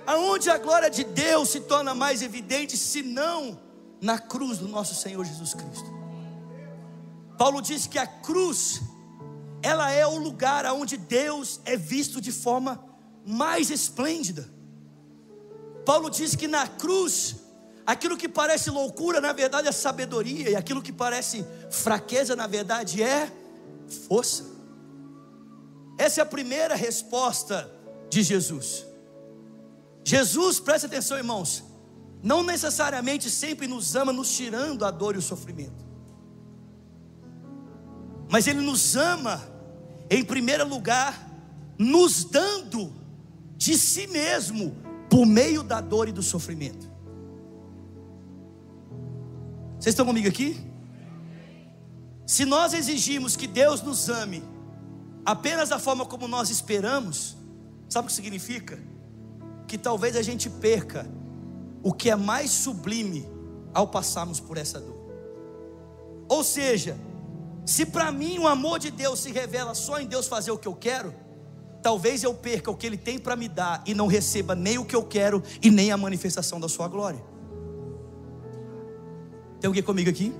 Aonde 0.05 0.50
a 0.50 0.59
glória 0.59 0.90
de 0.90 1.05
Deus 1.05 1.50
se 1.50 1.61
torna 1.61 1.94
mais 1.94 2.20
evidente, 2.20 2.76
se 2.76 3.00
não 3.00 3.61
na 4.00 4.18
cruz 4.18 4.59
do 4.59 4.66
nosso 4.66 4.96
Senhor 4.96 5.24
Jesus 5.24 5.55
Cristo. 5.55 5.88
Paulo 7.38 7.62
diz 7.62 7.87
que 7.87 7.96
a 7.96 8.09
cruz, 8.09 8.81
ela 9.62 9.88
é 9.92 10.05
o 10.05 10.18
lugar 10.18 10.66
onde 10.66 10.96
Deus 10.96 11.61
é 11.64 11.76
visto 11.76 12.20
de 12.20 12.33
forma 12.33 12.85
mais 13.24 13.70
esplêndida. 13.70 14.53
Paulo 15.87 16.11
diz 16.11 16.35
que 16.35 16.48
na 16.48 16.66
cruz 16.66 17.37
Aquilo 17.87 18.16
que 18.16 18.29
parece 18.29 18.71
loucura, 18.71 19.21
na 19.21 19.33
verdade 19.33 19.69
é 19.69 19.73
sabedoria, 19.73 20.51
e 20.51 20.57
aquilo 20.57 20.83
que 20.83 20.93
parece 20.93 21.45
fraqueza, 21.71 22.37
na 22.37 22.47
verdade 22.47 23.03
é 23.03 23.31
força. 24.07 24.45
Essa 25.99 26.21
é 26.21 26.23
a 26.23 26.27
primeira 26.27 26.75
resposta 26.75 27.71
de 28.09 28.23
Jesus. 28.23 28.87
Jesus, 30.05 30.59
preste 30.61 30.87
atenção, 30.87 31.16
irmãos, 31.16 31.62
não 32.23 32.43
necessariamente 32.43 33.31
sempre 33.31 33.66
nos 33.66 33.95
ama 33.97 34.12
nos 34.12 34.35
tirando 34.35 34.85
a 34.85 34.90
dor 34.90 35.14
e 35.14 35.19
o 35.19 35.23
sofrimento, 35.23 35.85
mas 38.31 38.47
Ele 38.47 38.61
nos 38.61 38.97
ama, 38.97 39.43
em 40.09 40.25
primeiro 40.25 40.66
lugar, 40.66 41.29
nos 41.79 42.25
dando 42.25 42.93
de 43.57 43.77
si 43.77 44.07
mesmo 44.07 44.77
por 45.09 45.27
meio 45.27 45.62
da 45.62 45.81
dor 45.81 46.09
e 46.09 46.12
do 46.12 46.23
sofrimento. 46.23 46.89
Vocês 49.81 49.95
estão 49.95 50.05
comigo 50.05 50.29
aqui? 50.29 50.61
Se 52.27 52.45
nós 52.45 52.75
exigimos 52.75 53.35
que 53.35 53.47
Deus 53.47 53.81
nos 53.81 54.11
ame 54.11 54.45
apenas 55.25 55.71
da 55.71 55.79
forma 55.79 56.05
como 56.05 56.29
nós 56.29 56.51
esperamos, 56.51 57.35
sabe 57.88 58.05
o 58.05 58.09
que 58.09 58.12
significa? 58.12 58.79
Que 59.66 59.79
talvez 59.79 60.16
a 60.16 60.23
gente 60.23 60.51
perca 60.51 61.11
o 61.83 61.95
que 61.95 62.11
é 62.11 62.14
mais 62.14 62.51
sublime 62.51 63.27
ao 63.73 63.88
passarmos 63.88 64.38
por 64.38 64.59
essa 64.59 64.79
dor. 64.79 65.01
Ou 66.29 66.45
seja, 66.45 66.95
se 67.64 67.87
para 67.87 68.12
mim 68.12 68.38
o 68.38 68.47
amor 68.47 68.79
de 68.79 68.90
Deus 68.90 69.21
se 69.21 69.33
revela 69.33 69.75
só 69.75 69.99
em 69.99 70.07
Deus 70.07 70.29
fazer 70.29 70.51
o 70.51 70.59
que 70.59 70.69
eu 70.69 70.75
quero, 70.75 71.14
talvez 71.83 72.23
eu 72.23 72.35
perca 72.35 72.71
o 72.71 72.77
que 72.77 72.87
Ele 72.87 72.99
tem 72.99 73.19
para 73.19 73.35
me 73.35 73.49
dar 73.49 73.83
e 73.87 73.95
não 73.95 74.07
receba 74.07 74.55
nem 74.55 74.77
o 74.77 74.85
que 74.85 74.95
eu 74.95 75.05
quero 75.05 75.43
e 75.62 75.71
nem 75.71 75.90
a 75.90 75.97
manifestação 75.97 76.61
da 76.61 76.69
Sua 76.69 76.87
glória. 76.87 77.39
Tem 79.61 79.68
alguém 79.68 79.83
comigo 79.83 80.09
aqui? 80.09 80.35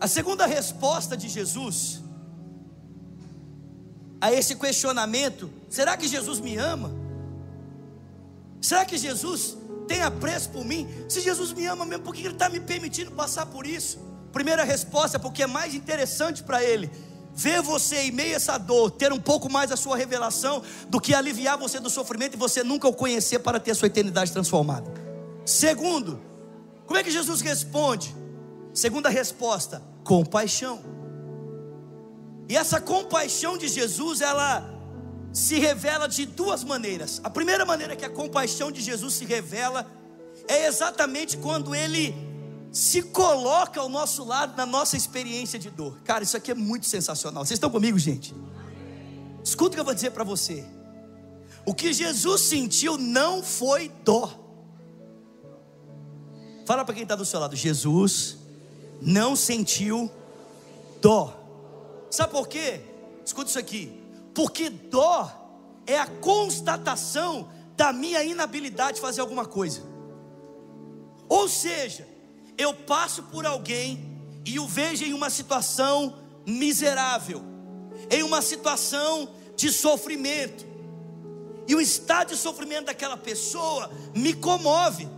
A 0.00 0.06
segunda 0.06 0.46
resposta 0.46 1.16
de 1.16 1.28
Jesus 1.28 2.02
a 4.20 4.32
esse 4.32 4.56
questionamento: 4.56 5.50
será 5.68 5.96
que 5.96 6.08
Jesus 6.08 6.40
me 6.40 6.56
ama? 6.56 6.90
Será 8.60 8.84
que 8.84 8.98
Jesus 8.98 9.56
tem 9.86 10.02
apreço 10.02 10.50
por 10.50 10.64
mim? 10.64 10.88
Se 11.08 11.20
Jesus 11.20 11.52
me 11.52 11.66
ama 11.66 11.84
mesmo, 11.84 12.04
por 12.04 12.14
que 12.14 12.22
Ele 12.22 12.34
está 12.34 12.48
me 12.48 12.60
permitindo 12.60 13.10
passar 13.12 13.46
por 13.46 13.66
isso? 13.66 13.98
Primeira 14.32 14.64
resposta, 14.64 15.18
porque 15.18 15.42
é 15.42 15.46
mais 15.46 15.74
interessante 15.74 16.42
para 16.42 16.62
Ele 16.62 16.90
ver 17.34 17.62
você 17.62 18.00
em 18.02 18.10
meio 18.10 18.32
a 18.32 18.36
essa 18.36 18.58
dor, 18.58 18.90
ter 18.90 19.12
um 19.12 19.20
pouco 19.20 19.48
mais 19.48 19.70
a 19.70 19.76
sua 19.76 19.96
revelação, 19.96 20.60
do 20.88 21.00
que 21.00 21.14
aliviar 21.14 21.56
você 21.56 21.78
do 21.78 21.88
sofrimento 21.88 22.34
e 22.34 22.36
você 22.36 22.64
nunca 22.64 22.88
o 22.88 22.92
conhecer 22.92 23.38
para 23.38 23.60
ter 23.60 23.70
a 23.70 23.74
sua 23.76 23.86
eternidade 23.86 24.32
transformada. 24.32 24.92
Segundo, 25.44 26.20
como 26.88 26.98
é 26.98 27.04
que 27.04 27.10
Jesus 27.10 27.42
responde? 27.42 28.16
Segunda 28.72 29.10
resposta: 29.10 29.82
compaixão. 30.02 30.80
E 32.48 32.56
essa 32.56 32.80
compaixão 32.80 33.58
de 33.58 33.68
Jesus, 33.68 34.22
ela 34.22 34.74
se 35.30 35.58
revela 35.58 36.08
de 36.08 36.24
duas 36.24 36.64
maneiras. 36.64 37.20
A 37.22 37.28
primeira 37.28 37.66
maneira 37.66 37.94
que 37.94 38.06
a 38.06 38.10
compaixão 38.10 38.72
de 38.72 38.80
Jesus 38.80 39.14
se 39.14 39.26
revela 39.26 39.86
é 40.48 40.66
exatamente 40.66 41.36
quando 41.36 41.74
ele 41.74 42.14
se 42.72 43.02
coloca 43.02 43.80
ao 43.80 43.90
nosso 43.90 44.24
lado 44.24 44.56
na 44.56 44.64
nossa 44.64 44.96
experiência 44.96 45.58
de 45.58 45.68
dor. 45.68 46.00
Cara, 46.04 46.24
isso 46.24 46.38
aqui 46.38 46.50
é 46.50 46.54
muito 46.54 46.86
sensacional. 46.86 47.44
Vocês 47.44 47.56
estão 47.56 47.70
comigo, 47.70 47.98
gente? 47.98 48.34
Escuta 49.44 49.72
o 49.72 49.74
que 49.74 49.80
eu 49.80 49.84
vou 49.84 49.94
dizer 49.94 50.12
para 50.12 50.24
você. 50.24 50.64
O 51.66 51.74
que 51.74 51.92
Jesus 51.92 52.40
sentiu 52.40 52.96
não 52.96 53.42
foi 53.42 53.92
dó. 54.02 54.47
Fala 56.68 56.84
para 56.84 56.92
quem 56.92 57.04
está 57.04 57.16
do 57.16 57.24
seu 57.24 57.40
lado: 57.40 57.56
Jesus 57.56 58.36
não 59.00 59.34
sentiu 59.34 60.10
dó. 61.00 61.34
Sabe 62.10 62.30
por 62.30 62.46
quê? 62.46 62.82
Escuta 63.24 63.48
isso 63.48 63.58
aqui. 63.58 63.90
Porque 64.34 64.68
dó 64.68 65.32
é 65.86 65.98
a 65.98 66.06
constatação 66.06 67.48
da 67.74 67.90
minha 67.90 68.22
inabilidade 68.22 68.96
de 68.96 69.00
fazer 69.00 69.22
alguma 69.22 69.46
coisa. 69.46 69.82
Ou 71.26 71.48
seja, 71.48 72.06
eu 72.58 72.74
passo 72.74 73.22
por 73.22 73.46
alguém 73.46 74.20
e 74.44 74.60
o 74.60 74.68
vejo 74.68 75.06
em 75.06 75.14
uma 75.14 75.30
situação 75.30 76.18
miserável, 76.44 77.42
em 78.10 78.22
uma 78.22 78.42
situação 78.42 79.30
de 79.56 79.72
sofrimento. 79.72 80.66
E 81.66 81.74
o 81.74 81.80
estado 81.80 82.28
de 82.28 82.36
sofrimento 82.36 82.88
daquela 82.88 83.16
pessoa 83.16 83.90
me 84.14 84.34
comove. 84.34 85.08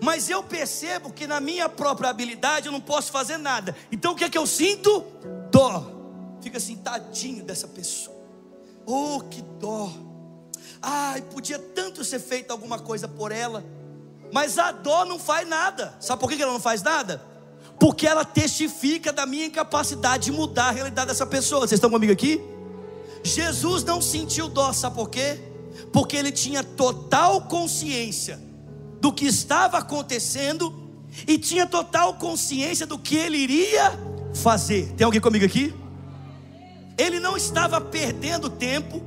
Mas 0.00 0.28
eu 0.28 0.42
percebo 0.42 1.12
que 1.12 1.26
na 1.26 1.40
minha 1.40 1.68
própria 1.68 2.10
habilidade 2.10 2.66
eu 2.66 2.72
não 2.72 2.80
posso 2.80 3.10
fazer 3.10 3.36
nada. 3.36 3.74
Então 3.90 4.12
o 4.12 4.14
que 4.16 4.24
é 4.24 4.28
que 4.28 4.38
eu 4.38 4.46
sinto? 4.46 5.04
Dó. 5.50 6.38
Fica 6.40 6.58
assim, 6.58 6.76
tadinho 6.76 7.44
dessa 7.44 7.66
pessoa. 7.66 8.16
Oh, 8.86 9.20
que 9.20 9.42
dó. 9.60 9.90
Ai, 10.80 11.22
podia 11.22 11.58
tanto 11.58 12.04
ser 12.04 12.20
feito 12.20 12.50
alguma 12.50 12.78
coisa 12.78 13.08
por 13.08 13.32
ela. 13.32 13.64
Mas 14.32 14.58
a 14.58 14.70
dó 14.70 15.04
não 15.04 15.18
faz 15.18 15.48
nada. 15.48 15.96
Sabe 16.00 16.20
por 16.20 16.30
que 16.30 16.40
ela 16.40 16.52
não 16.52 16.60
faz 16.60 16.82
nada? 16.82 17.22
Porque 17.80 18.06
ela 18.06 18.24
testifica 18.24 19.12
da 19.12 19.26
minha 19.26 19.46
incapacidade 19.46 20.26
de 20.26 20.32
mudar 20.32 20.68
a 20.68 20.70
realidade 20.70 21.08
dessa 21.08 21.26
pessoa. 21.26 21.60
Vocês 21.60 21.78
estão 21.78 21.90
comigo 21.90 22.12
aqui? 22.12 22.40
Jesus 23.22 23.84
não 23.84 24.00
sentiu 24.00 24.48
dó, 24.48 24.72
sabe 24.72 24.96
por 24.96 25.10
quê? 25.10 25.40
Porque 25.92 26.16
ele 26.16 26.30
tinha 26.30 26.62
total 26.62 27.42
consciência 27.42 28.47
do 29.00 29.12
que 29.12 29.26
estava 29.26 29.78
acontecendo 29.78 30.88
e 31.26 31.38
tinha 31.38 31.66
total 31.66 32.14
consciência 32.14 32.86
do 32.86 32.98
que 32.98 33.16
ele 33.16 33.38
iria 33.38 33.92
fazer. 34.34 34.92
Tem 34.96 35.04
alguém 35.04 35.20
comigo 35.20 35.44
aqui? 35.44 35.74
Ele 36.96 37.20
não 37.20 37.36
estava 37.36 37.80
perdendo 37.80 38.50
tempo, 38.50 39.02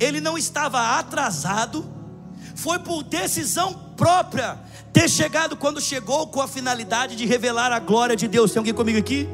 ele 0.00 0.20
não 0.20 0.36
estava 0.36 0.98
atrasado, 0.98 1.84
foi 2.54 2.78
por 2.78 3.02
decisão 3.02 3.72
própria 3.96 4.58
ter 4.92 5.08
chegado 5.08 5.56
quando 5.56 5.80
chegou 5.80 6.26
com 6.26 6.40
a 6.40 6.48
finalidade 6.48 7.16
de 7.16 7.26
revelar 7.26 7.72
a 7.72 7.78
glória 7.78 8.16
de 8.16 8.26
Deus. 8.26 8.52
Tem 8.52 8.60
alguém 8.60 8.74
comigo 8.74 8.98
aqui? 8.98 9.28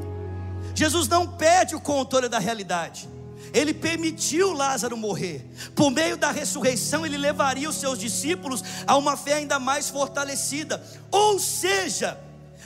Jesus 0.74 1.08
não 1.08 1.26
perde 1.26 1.74
o 1.74 1.80
controle 1.80 2.28
da 2.28 2.38
realidade. 2.38 3.08
Ele 3.52 3.74
permitiu 3.74 4.52
Lázaro 4.52 4.96
morrer. 4.96 5.46
Por 5.74 5.90
meio 5.90 6.16
da 6.16 6.30
ressurreição, 6.30 7.04
ele 7.04 7.18
levaria 7.18 7.68
os 7.68 7.76
seus 7.76 7.98
discípulos 7.98 8.62
a 8.86 8.96
uma 8.96 9.16
fé 9.16 9.34
ainda 9.34 9.58
mais 9.58 9.90
fortalecida. 9.90 10.82
Ou 11.10 11.38
seja, 11.38 12.18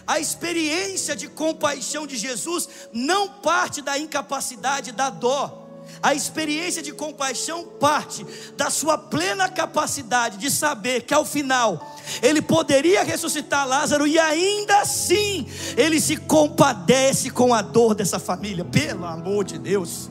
a 0.06 0.20
experiência 0.20 1.16
de 1.16 1.26
compaixão 1.26 2.06
de 2.06 2.16
Jesus 2.16 2.68
não 2.92 3.28
parte 3.28 3.82
da 3.82 3.98
incapacidade 3.98 4.92
da 4.92 5.10
dó. 5.10 5.64
A 6.02 6.14
experiência 6.14 6.82
de 6.82 6.92
compaixão 6.92 7.64
parte 7.64 8.24
da 8.56 8.70
sua 8.70 8.98
plena 8.98 9.48
capacidade 9.48 10.36
de 10.36 10.50
saber 10.50 11.02
que 11.02 11.14
ao 11.14 11.24
final 11.24 11.96
ele 12.22 12.42
poderia 12.42 13.02
ressuscitar 13.02 13.66
Lázaro 13.66 14.06
e 14.06 14.18
ainda 14.18 14.80
assim 14.80 15.46
ele 15.76 16.00
se 16.00 16.16
compadece 16.16 17.30
com 17.30 17.54
a 17.54 17.62
dor 17.62 17.94
dessa 17.94 18.18
família. 18.18 18.64
Pelo 18.64 19.04
amor 19.04 19.44
de 19.44 19.58
Deus. 19.58 20.10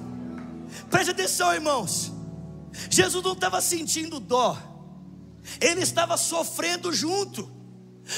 Preste 0.96 1.12
atenção, 1.12 1.54
irmãos. 1.54 2.10
Jesus 2.90 3.22
não 3.22 3.34
estava 3.34 3.60
sentindo 3.60 4.18
dó, 4.18 4.58
ele 5.60 5.82
estava 5.82 6.16
sofrendo 6.16 6.94
junto. 6.94 7.52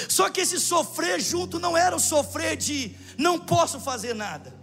Só 0.08 0.30
que 0.30 0.42
esse 0.42 0.60
sofrer 0.60 1.20
junto 1.20 1.58
não 1.60 1.76
era 1.76 1.96
o 1.96 2.00
sofrer 2.00 2.56
de 2.56 2.96
não 3.18 3.40
posso 3.40 3.80
fazer 3.80 4.14
nada. 4.14 4.54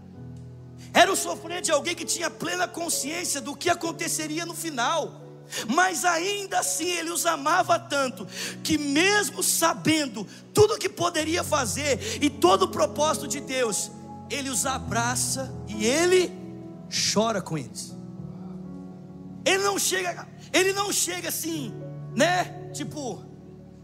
Era 0.92 1.12
o 1.12 1.16
sofrer 1.16 1.61
de 1.61 1.72
alguém 1.72 1.96
que 1.96 2.05
tinha 2.05 2.31
plena 2.31 2.68
consciência 2.68 3.40
do 3.40 3.57
que 3.57 3.68
aconteceria 3.68 4.46
no 4.46 4.55
final. 4.55 5.20
Mas 5.74 6.05
ainda 6.05 6.61
assim 6.61 6.87
ele 6.87 7.11
os 7.11 7.27
amava 7.27 7.81
tanto 7.81 8.29
que 8.62 8.79
mesmo 8.79 9.42
sabendo 9.42 10.24
tudo 10.53 10.74
o 10.74 10.79
que 10.79 10.88
poderia 10.88 11.42
fazer 11.42 12.22
e 12.22 12.31
todo 12.31 12.62
o 12.62 12.68
propósito 12.68 13.27
de 13.27 13.40
Deus, 13.40 13.90
ele 14.31 14.50
os 14.50 14.66
abraça 14.66 15.53
e 15.66 15.85
ele 15.85 16.33
chora 17.12 17.42
com 17.42 17.59
eles. 17.59 17.93
Ele 19.44 19.62
não 19.62 19.78
chega, 19.78 20.26
ele 20.52 20.72
não 20.72 20.92
chega 20.92 21.28
assim, 21.28 21.72
né? 22.14 22.70
Tipo, 22.72 23.22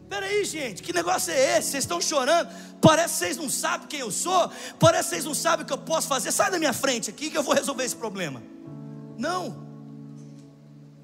peraí, 0.09 0.45
gente, 0.45 0.83
que 0.83 0.93
negócio 0.93 1.33
é 1.33 1.59
esse? 1.59 1.71
Vocês 1.71 1.85
estão 1.85 2.01
chorando? 2.01 2.51
Parece 2.81 3.13
que 3.13 3.19
vocês 3.19 3.37
não 3.37 3.51
sabem 3.51 3.87
quem 3.87 4.01
eu 4.01 4.11
sou, 4.11 4.51
parece 4.79 5.11
que 5.11 5.15
vocês 5.17 5.25
não 5.25 5.35
sabem 5.35 5.65
o 5.65 5.67
que 5.67 5.73
eu 5.73 5.79
posso 5.79 6.09
fazer. 6.09 6.33
Sai 6.33 6.51
da 6.51 6.59
minha 6.59 6.73
frente 6.73 7.11
aqui 7.11 7.31
que 7.31 7.37
eu 7.37 7.43
vou 7.43 7.55
resolver 7.55 7.85
esse 7.85 7.97
problema. 7.97 8.43
Não. 9.19 9.69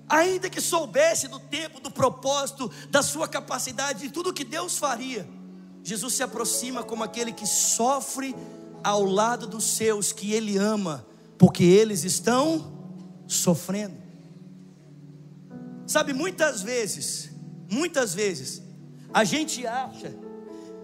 Ainda 0.09 0.49
que 0.49 0.61
soubesse 0.61 1.29
do 1.29 1.38
tempo, 1.38 1.81
do 1.81 1.90
propósito, 1.90 2.71
da 2.88 3.03
sua 3.03 3.29
capacidade, 3.29 4.01
de 4.01 4.11
tudo 4.11 4.33
que 4.33 4.45
Deus 4.45 4.79
faria, 4.79 5.29
Jesus 5.83 6.14
se 6.14 6.23
aproxima 6.23 6.83
como 6.83 7.05
aquele 7.05 7.33
que 7.33 7.47
sofre 7.47 8.35
ao 8.83 9.05
lado 9.05 9.47
dos 9.47 9.64
seus 9.64 10.12
que 10.12 10.33
ele 10.33 10.57
ama, 10.57 11.05
porque 11.37 11.64
eles 11.64 12.05
estão 12.05 12.73
sofrendo. 13.27 14.06
Sabe, 15.87 16.12
muitas 16.12 16.62
vezes, 16.62 17.31
muitas 17.70 18.12
vezes, 18.14 18.62
a 19.12 19.25
gente 19.25 19.66
acha 19.66 20.14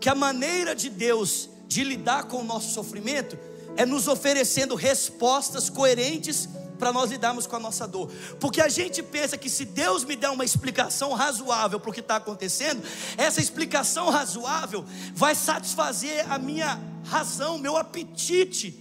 que 0.01 0.09
a 0.09 0.15
maneira 0.15 0.75
de 0.75 0.89
Deus 0.89 1.49
de 1.67 1.83
lidar 1.83 2.25
com 2.25 2.39
o 2.39 2.45
nosso 2.45 2.73
sofrimento 2.73 3.39
é 3.77 3.87
nos 3.87 4.07
oferecendo 4.07 4.75
respostas 4.75 5.71
coerentes 5.71 6.49
para 6.79 6.93
nós 6.93 7.11
lidarmos 7.11 7.47
com 7.47 7.57
a 7.57 7.61
nossa 7.61 7.87
dor. 7.87 8.11
Porque 8.41 8.61
a 8.61 8.69
gente 8.69 9.03
pensa 9.03 9.39
que 9.39 9.49
se 9.49 9.65
Deus 9.65 10.05
me 10.05 10.17
der 10.17 10.31
uma 10.31 10.45
explicação 10.45 11.13
razoável 11.13 11.79
para 11.79 11.91
o 11.91 11.93
que 11.93 12.01
está 12.01 12.17
acontecendo, 12.17 12.83
essa 13.17 13.41
explicação 13.41 14.11
razoável 14.11 14.85
vai 15.15 15.35
satisfazer 15.35 16.31
a 16.31 16.39
minha 16.39 16.81
razão, 17.05 17.57
meu 17.57 17.77
apetite, 17.77 18.77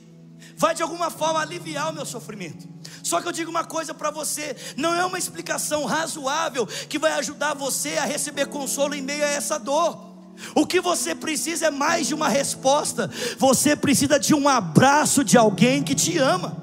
vai 0.57 0.73
de 0.73 0.81
alguma 0.81 1.11
forma 1.11 1.39
aliviar 1.39 1.91
o 1.91 1.93
meu 1.93 2.05
sofrimento. 2.05 2.67
Só 3.03 3.21
que 3.21 3.27
eu 3.27 3.31
digo 3.31 3.49
uma 3.49 3.63
coisa 3.63 3.93
para 3.93 4.11
você: 4.11 4.55
não 4.77 4.93
é 4.93 5.05
uma 5.05 5.17
explicação 5.17 5.85
razoável 5.85 6.65
que 6.65 6.99
vai 6.99 7.13
ajudar 7.13 7.53
você 7.53 7.97
a 7.97 8.05
receber 8.05 8.47
consolo 8.47 8.95
em 8.95 9.01
meio 9.01 9.23
a 9.23 9.29
essa 9.29 9.57
dor. 9.57 10.11
O 10.55 10.65
que 10.65 10.81
você 10.81 11.13
precisa 11.13 11.67
é 11.67 11.71
mais 11.71 12.07
de 12.07 12.15
uma 12.15 12.27
resposta, 12.27 13.09
você 13.37 13.75
precisa 13.75 14.19
de 14.19 14.33
um 14.33 14.47
abraço 14.47 15.23
de 15.23 15.37
alguém 15.37 15.83
que 15.83 15.93
te 15.93 16.17
ama. 16.17 16.57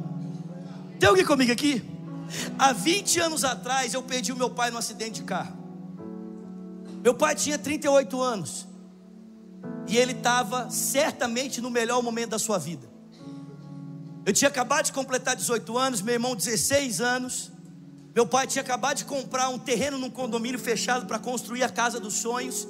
Tem 0.99 1.09
alguém 1.09 1.25
comigo 1.25 1.53
aqui? 1.53 1.83
Há 2.59 2.73
20 2.73 3.21
anos 3.21 3.45
atrás 3.45 3.95
eu 3.95 4.03
perdi 4.03 4.33
o 4.33 4.37
meu 4.37 4.51
pai 4.51 4.71
num 4.71 4.79
acidente 4.79 5.21
de 5.21 5.23
carro. 5.23 5.57
Meu 7.03 7.15
pai 7.15 7.35
tinha 7.35 7.59
38 7.59 8.21
anos. 8.21 8.67
E 9.87 9.97
ele 9.97 10.13
estava 10.13 10.69
certamente 10.71 11.61
no 11.61 11.71
melhor 11.71 12.03
momento 12.03 12.31
da 12.31 12.39
sua 12.39 12.59
vida. 12.59 12.98
Eu 14.25 14.33
tinha 14.33 14.49
acabado 14.49 14.87
de 14.87 14.93
completar 14.93 15.35
18 15.35 15.79
anos, 15.79 16.03
meu 16.03 16.15
irmão 16.15 16.37
16 16.37 17.01
anos. 17.01 17.51
Meu 18.15 18.27
pai 18.27 18.47
tinha 18.47 18.63
acabado 18.63 18.97
de 18.99 19.05
comprar 19.05 19.49
um 19.49 19.59
terreno 19.59 19.97
num 19.97 20.11
condomínio 20.11 20.59
fechado 20.59 21.07
para 21.07 21.19
construir 21.19 21.63
a 21.63 21.69
casa 21.69 22.01
dos 22.01 22.15
sonhos. 22.15 22.67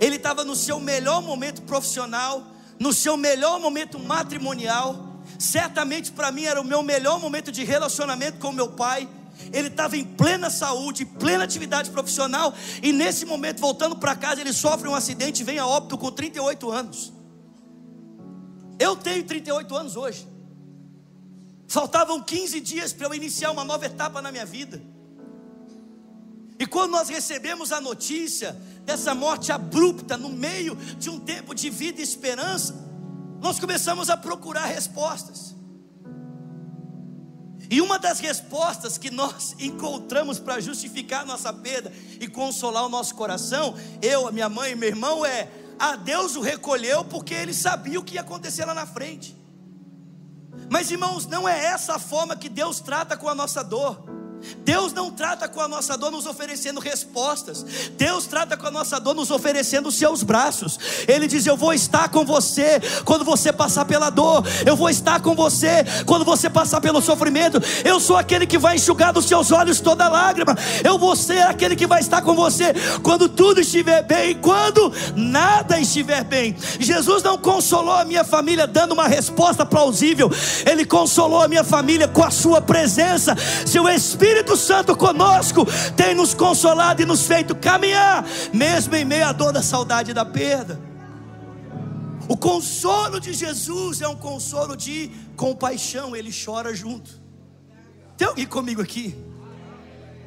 Ele 0.00 0.16
estava 0.16 0.44
no 0.44 0.54
seu 0.54 0.78
melhor 0.80 1.20
momento 1.20 1.62
profissional, 1.62 2.46
no 2.78 2.92
seu 2.92 3.16
melhor 3.16 3.60
momento 3.60 3.98
matrimonial. 3.98 5.20
Certamente 5.38 6.12
para 6.12 6.30
mim 6.30 6.44
era 6.44 6.60
o 6.60 6.64
meu 6.64 6.82
melhor 6.82 7.18
momento 7.20 7.50
de 7.50 7.64
relacionamento 7.64 8.38
com 8.38 8.52
meu 8.52 8.68
pai. 8.68 9.08
Ele 9.52 9.68
estava 9.68 9.96
em 9.96 10.04
plena 10.04 10.48
saúde, 10.48 11.04
plena 11.04 11.44
atividade 11.44 11.90
profissional, 11.90 12.54
e 12.82 12.92
nesse 12.92 13.26
momento, 13.26 13.60
voltando 13.60 13.96
para 13.96 14.14
casa, 14.14 14.40
ele 14.40 14.52
sofre 14.52 14.88
um 14.88 14.94
acidente 14.94 15.42
e 15.42 15.44
vem 15.44 15.58
a 15.58 15.66
óbito 15.66 15.98
com 15.98 16.10
38 16.10 16.70
anos. 16.70 17.12
Eu 18.78 18.96
tenho 18.96 19.24
38 19.24 19.76
anos 19.76 19.96
hoje. 19.96 20.33
Faltavam 21.74 22.22
15 22.22 22.60
dias 22.60 22.92
para 22.92 23.08
eu 23.08 23.14
iniciar 23.14 23.50
uma 23.50 23.64
nova 23.64 23.84
etapa 23.84 24.22
na 24.22 24.30
minha 24.30 24.46
vida. 24.46 24.80
E 26.56 26.64
quando 26.68 26.92
nós 26.92 27.08
recebemos 27.08 27.72
a 27.72 27.80
notícia 27.80 28.56
dessa 28.84 29.12
morte 29.12 29.50
abrupta 29.50 30.16
no 30.16 30.28
meio 30.28 30.76
de 30.76 31.10
um 31.10 31.18
tempo 31.18 31.52
de 31.52 31.68
vida 31.70 32.00
e 32.00 32.04
esperança, 32.04 32.76
nós 33.40 33.58
começamos 33.58 34.08
a 34.08 34.16
procurar 34.16 34.66
respostas. 34.66 35.56
E 37.68 37.80
uma 37.80 37.98
das 37.98 38.20
respostas 38.20 38.96
que 38.96 39.10
nós 39.10 39.56
encontramos 39.58 40.38
para 40.38 40.60
justificar 40.60 41.26
nossa 41.26 41.52
perda 41.52 41.92
e 42.20 42.28
consolar 42.28 42.86
o 42.86 42.88
nosso 42.88 43.16
coração, 43.16 43.74
eu, 44.00 44.28
a 44.28 44.30
minha 44.30 44.48
mãe 44.48 44.70
e 44.70 44.76
meu 44.76 44.90
irmão, 44.90 45.26
é: 45.26 45.50
a 45.76 45.96
Deus 45.96 46.36
o 46.36 46.40
recolheu 46.40 47.04
porque 47.04 47.34
ele 47.34 47.52
sabia 47.52 47.98
o 47.98 48.04
que 48.04 48.14
ia 48.14 48.20
acontecer 48.20 48.64
lá 48.64 48.74
na 48.74 48.86
frente. 48.86 49.42
Mas 50.70 50.90
irmãos, 50.90 51.26
não 51.26 51.48
é 51.48 51.64
essa 51.66 51.94
a 51.94 51.98
forma 51.98 52.36
que 52.36 52.48
Deus 52.48 52.80
trata 52.80 53.16
com 53.16 53.28
a 53.28 53.34
nossa 53.34 53.62
dor. 53.62 54.13
Deus 54.64 54.92
não 54.92 55.10
trata 55.10 55.48
com 55.48 55.60
a 55.60 55.68
nossa 55.68 55.96
dor 55.96 56.10
nos 56.10 56.26
oferecendo 56.26 56.80
respostas. 56.80 57.64
Deus 57.96 58.26
trata 58.26 58.56
com 58.56 58.66
a 58.66 58.70
nossa 58.70 58.98
dor 58.98 59.14
nos 59.14 59.30
oferecendo 59.30 59.88
os 59.88 59.94
seus 59.96 60.22
braços. 60.22 60.78
Ele 61.06 61.26
diz: 61.26 61.46
Eu 61.46 61.56
vou 61.56 61.72
estar 61.72 62.08
com 62.08 62.24
você 62.24 62.80
quando 63.04 63.24
você 63.24 63.52
passar 63.52 63.84
pela 63.84 64.10
dor. 64.10 64.44
Eu 64.66 64.76
vou 64.76 64.90
estar 64.90 65.20
com 65.20 65.34
você 65.34 65.84
quando 66.06 66.24
você 66.24 66.50
passar 66.50 66.80
pelo 66.80 67.00
sofrimento. 67.00 67.58
Eu 67.84 67.98
sou 68.00 68.16
aquele 68.16 68.46
que 68.46 68.58
vai 68.58 68.76
enxugar 68.76 69.12
dos 69.12 69.26
seus 69.26 69.50
olhos 69.52 69.80
toda 69.80 70.08
lágrima. 70.08 70.56
Eu 70.82 70.98
vou 70.98 71.16
ser 71.16 71.42
aquele 71.42 71.76
que 71.76 71.86
vai 71.86 72.00
estar 72.00 72.22
com 72.22 72.34
você 72.34 72.72
quando 73.02 73.28
tudo 73.28 73.60
estiver 73.60 74.02
bem 74.02 74.30
e 74.30 74.34
quando 74.34 74.92
nada 75.14 75.78
estiver 75.78 76.24
bem. 76.24 76.56
Jesus 76.78 77.22
não 77.22 77.38
consolou 77.38 77.94
a 77.94 78.04
minha 78.04 78.24
família 78.24 78.66
dando 78.66 78.92
uma 78.92 79.08
resposta 79.08 79.64
plausível. 79.66 80.30
Ele 80.70 80.84
consolou 80.84 81.42
a 81.42 81.48
minha 81.48 81.64
família 81.64 82.08
com 82.08 82.22
a 82.22 82.30
sua 82.30 82.60
presença. 82.60 83.36
Seu 83.66 83.88
Espírito 83.88 84.33
Santo 84.56 84.96
conosco 84.96 85.66
tem 85.96 86.14
nos 86.14 86.34
consolado 86.34 87.02
e 87.02 87.04
nos 87.04 87.26
feito 87.26 87.54
caminhar, 87.54 88.24
mesmo 88.52 88.96
em 88.96 89.04
meio 89.04 89.26
à 89.26 89.32
dor 89.32 89.52
da 89.52 89.62
saudade 89.62 90.10
e 90.10 90.14
da 90.14 90.24
perda. 90.24 90.80
O 92.28 92.36
consolo 92.36 93.20
de 93.20 93.32
Jesus 93.34 94.00
é 94.00 94.08
um 94.08 94.16
consolo 94.16 94.76
de 94.76 95.10
compaixão, 95.36 96.16
ele 96.16 96.30
chora 96.32 96.74
junto. 96.74 97.20
Tem 98.16 98.26
alguém 98.26 98.46
comigo 98.46 98.80
aqui? 98.80 99.14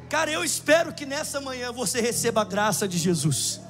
Cara, 0.08 0.30
eu 0.30 0.44
espero 0.44 0.92
que 0.92 1.04
nessa 1.04 1.40
manhã 1.40 1.72
você 1.72 2.00
receba 2.00 2.42
a 2.42 2.44
graça 2.44 2.86
de 2.86 2.96
Jesus. 2.96 3.60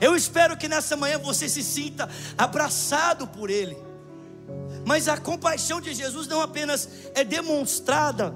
Eu 0.00 0.14
espero 0.14 0.56
que 0.56 0.68
nessa 0.68 0.96
manhã 0.96 1.18
você 1.18 1.48
se 1.48 1.62
sinta 1.62 2.08
abraçado 2.38 3.26
por 3.26 3.50
Ele. 3.50 3.76
Mas 4.86 5.08
a 5.08 5.16
compaixão 5.16 5.80
de 5.80 5.92
Jesus 5.94 6.26
não 6.26 6.40
apenas 6.40 6.88
é 7.14 7.24
demonstrada 7.24 8.34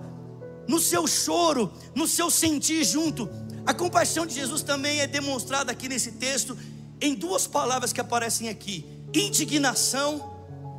no 0.67 0.81
seu 0.81 1.07
choro, 1.07 1.73
no 1.95 2.07
seu 2.07 2.31
sentir 2.31 2.85
junto. 2.85 3.29
A 3.65 3.75
compaixão 3.75 4.27
de 4.27 4.35
Jesus 4.35 4.63
também 4.63 5.01
é 5.01 5.07
demonstrada 5.07 5.73
aqui 5.73 5.89
nesse 5.89 6.13
texto 6.13 6.57
em 7.01 7.15
duas 7.15 7.47
palavras 7.47 7.93
que 7.93 8.01
aparecem 8.01 8.49
aqui: 8.49 8.87
indignação 9.15 10.37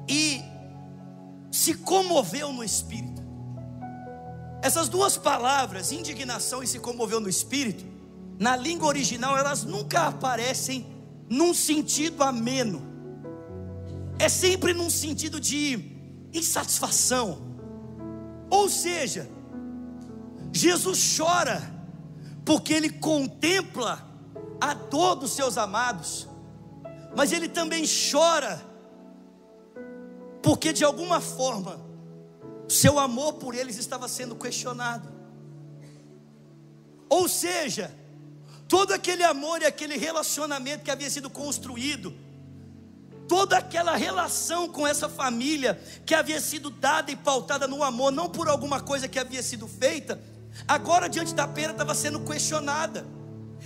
e 0.08 0.42
se 1.52 1.74
comoveu 1.74 2.52
no 2.54 2.64
espírito. 2.64 3.22
Essas 4.62 4.90
duas 4.90 5.18
palavras, 5.18 5.92
indignação 5.92 6.64
e 6.64 6.68
se 6.68 6.80
comoveu 6.80 7.20
no 7.20 7.30
espírito, 7.30 7.86
na 8.40 8.56
língua 8.56 8.88
original 8.88 9.38
elas 9.38 9.64
nunca 9.64 10.08
aparecem 10.08 10.86
num 11.30 11.54
sentido 11.54 12.24
ameno. 12.24 12.82
É 14.20 14.30
sempre 14.30 14.74
num 14.74 14.90
sentido 14.90 15.40
de 15.40 15.92
insatisfação. 16.34 17.46
Ou 18.50 18.70
seja, 18.70 19.30
Jesus 20.58 21.16
chora 21.16 21.62
porque 22.44 22.74
ele 22.74 22.90
contempla 22.90 24.06
a 24.60 24.74
dor 24.74 25.16
dos 25.16 25.32
seus 25.32 25.58
amados, 25.58 26.28
mas 27.16 27.32
ele 27.32 27.48
também 27.48 27.84
chora 28.12 28.62
porque 30.42 30.72
de 30.74 30.84
alguma 30.84 31.20
forma 31.20 31.80
seu 32.68 33.00
amor 33.00 33.34
por 33.34 33.56
eles 33.56 33.78
estava 33.78 34.08
sendo 34.08 34.36
questionado. 34.36 35.08
Ou 37.10 37.28
seja, 37.30 37.94
todo 38.68 38.94
aquele 38.94 39.24
amor 39.24 39.62
e 39.62 39.66
aquele 39.66 39.98
relacionamento 39.98 40.84
que 40.84 40.92
havia 40.92 41.10
sido 41.10 41.30
construído, 41.30 42.14
toda 43.28 43.58
aquela 43.58 43.96
relação 43.96 44.68
com 44.68 44.86
essa 44.86 45.08
família 45.08 45.82
que 46.06 46.14
havia 46.14 46.42
sido 46.42 46.70
dada 46.70 47.12
e 47.12 47.16
pautada 47.16 47.68
no 47.68 47.84
amor, 47.84 48.12
não 48.12 48.30
por 48.30 48.50
alguma 48.50 48.82
coisa 48.82 49.08
que 49.08 49.20
havia 49.20 49.42
sido 49.42 49.68
feita, 49.68 50.22
agora 50.68 51.10
diante 51.10 51.34
da 51.34 51.48
pena 51.48 51.72
estava 51.72 51.94
sendo 51.94 52.20
questionada. 52.22 53.06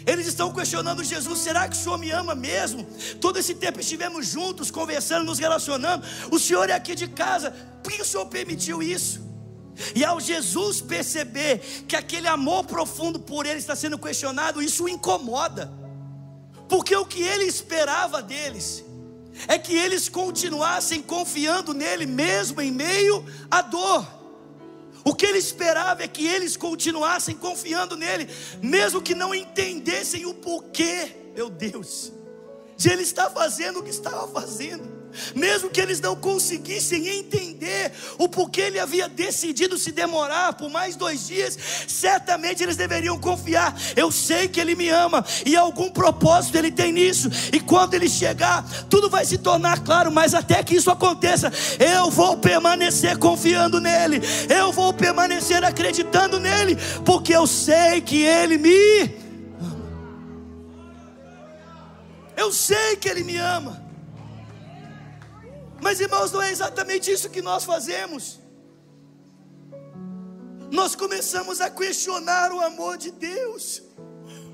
Eles 0.06 0.26
estão 0.28 0.52
questionando 0.52 1.04
Jesus: 1.04 1.40
será 1.40 1.68
que 1.68 1.76
o 1.76 1.80
Senhor 1.80 1.98
me 1.98 2.12
ama 2.12 2.34
mesmo? 2.34 2.86
Todo 3.20 3.38
esse 3.38 3.56
tempo 3.56 3.80
estivemos 3.80 4.26
juntos, 4.28 4.72
conversando, 4.72 5.26
nos 5.26 5.38
relacionando. 5.38 6.06
O 6.32 6.40
Senhor 6.40 6.70
é 6.70 6.74
aqui 6.74 6.96
de 6.96 7.08
casa, 7.08 7.52
por 7.84 7.92
que 7.92 8.02
o 8.02 8.06
Senhor 8.06 8.26
permitiu 8.26 8.82
isso? 8.82 9.22
E 9.96 10.04
ao 10.04 10.20
Jesus 10.20 10.82
perceber 10.82 11.60
que 11.88 11.96
aquele 11.96 12.28
amor 12.28 12.66
profundo 12.66 13.20
por 13.20 13.46
ele 13.46 13.60
está 13.60 13.76
sendo 13.76 13.98
questionado, 13.98 14.62
isso 14.62 14.84
o 14.84 14.90
incomoda, 14.90 15.72
porque 16.68 16.96
o 16.96 17.06
que 17.06 17.22
ele 17.22 17.46
esperava 17.46 18.22
deles 18.22 18.84
é 19.48 19.58
que 19.58 19.74
eles 19.74 20.10
continuassem 20.10 21.02
confiando 21.02 21.74
nele, 21.74 22.06
mesmo 22.06 22.62
em 22.62 22.72
meio 22.72 23.26
à 23.50 23.62
dor. 23.62 24.21
O 25.04 25.16
que 25.16 25.26
ele 25.26 25.40
esperava 25.40 26.04
é 26.04 26.08
que 26.08 26.28
eles 26.28 26.56
continuassem 26.56 27.36
confiando 27.36 27.98
nele, 27.98 28.30
mesmo 28.62 29.02
que 29.02 29.16
não 29.16 29.34
entendessem 29.34 30.26
o 30.26 30.34
porquê, 30.34 31.12
meu 31.34 31.50
Deus, 31.50 32.12
de 32.78 32.90
ele 32.90 33.02
estar 33.02 33.30
fazendo 33.30 33.80
o 33.80 33.84
que 33.84 33.90
estava 33.90 34.28
fazendo 34.28 35.01
mesmo 35.36 35.70
que 35.70 35.82
eles 35.82 36.00
não 36.00 36.16
conseguissem 36.16 37.08
entender 37.08 37.92
o 38.18 38.28
porquê 38.28 38.62
ele 38.62 38.80
havia 38.80 39.08
decidido 39.08 39.78
se 39.78 39.92
demorar 39.92 40.54
por 40.54 40.70
mais 40.70 40.96
dois 40.96 41.28
dias, 41.28 41.58
certamente 41.88 42.64
eles 42.64 42.78
deveriam 42.78 43.20
confiar. 43.20 43.76
Eu 43.96 44.12
sei 44.12 44.48
que 44.48 44.60
ele 44.60 44.76
me 44.76 44.90
ama 44.90 45.26
e 45.46 45.56
algum 45.56 45.90
propósito 45.90 46.58
ele 46.58 46.72
tem 46.72 46.92
nisso, 46.92 47.30
e 47.52 47.60
quando 47.60 47.94
ele 47.94 48.10
chegar, 48.10 48.64
tudo 48.90 49.10
vai 49.10 49.26
se 49.26 49.38
tornar 49.38 49.84
claro. 49.84 50.12
Mas 50.12 50.34
até 50.34 50.64
que 50.64 50.76
isso 50.76 50.92
aconteça, 50.92 51.52
eu 51.80 52.10
vou 52.10 52.38
permanecer 52.38 53.18
confiando 53.18 53.80
nele, 53.80 54.22
eu 54.50 54.72
vou 54.72 54.94
permanecer 54.94 55.64
acreditando 55.64 56.40
nele, 56.40 56.78
porque 57.06 57.34
eu 57.34 57.48
sei 57.48 58.02
que 58.02 58.22
ele 58.22 58.58
me 58.58 58.72
ama. 59.02 59.22
Eu 62.38 62.52
sei 62.52 62.96
que 62.96 63.08
ele 63.08 63.24
me 63.24 63.38
ama. 63.38 63.91
Mas 65.82 66.00
irmãos, 66.00 66.32
não 66.32 66.42
é 66.42 66.52
exatamente 66.52 67.12
isso 67.12 67.30
que 67.30 67.42
nós 67.42 67.64
fazemos. 67.64 68.40
Nós 70.72 70.96
começamos 70.96 71.60
a 71.60 71.70
questionar 71.70 72.54
o 72.54 72.62
amor 72.62 72.98
de 72.98 73.12
Deus, 73.12 73.82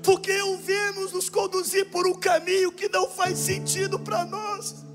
porque 0.02 0.42
o 0.42 0.56
vemos 0.56 1.12
nos 1.12 1.28
conduzir 1.28 1.90
por 1.90 2.06
um 2.06 2.14
caminho 2.14 2.72
que 2.72 2.88
não 2.88 3.08
faz 3.08 3.38
sentido 3.38 4.00
para 4.00 4.24
nós. 4.24 4.87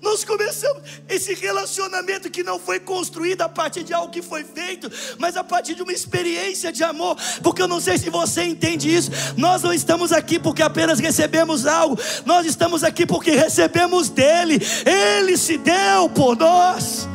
Nós 0.00 0.24
começamos 0.24 0.82
esse 1.08 1.34
relacionamento 1.34 2.30
que 2.30 2.42
não 2.42 2.58
foi 2.58 2.78
construído 2.78 3.42
a 3.42 3.48
partir 3.48 3.82
de 3.82 3.92
algo 3.92 4.12
que 4.12 4.22
foi 4.22 4.44
feito, 4.44 4.90
mas 5.18 5.36
a 5.36 5.42
partir 5.42 5.74
de 5.74 5.82
uma 5.82 5.92
experiência 5.92 6.72
de 6.72 6.84
amor. 6.84 7.16
Porque 7.42 7.62
eu 7.62 7.68
não 7.68 7.80
sei 7.80 7.98
se 7.98 8.10
você 8.10 8.44
entende 8.44 8.94
isso. 8.94 9.10
Nós 9.36 9.62
não 9.62 9.72
estamos 9.72 10.12
aqui 10.12 10.38
porque 10.38 10.62
apenas 10.62 10.98
recebemos 10.98 11.66
algo, 11.66 11.98
nós 12.24 12.46
estamos 12.46 12.84
aqui 12.84 13.04
porque 13.06 13.32
recebemos 13.32 14.08
dele. 14.08 14.58
Ele 14.86 15.36
se 15.36 15.58
deu 15.58 16.08
por 16.14 16.36
nós. 16.36 17.08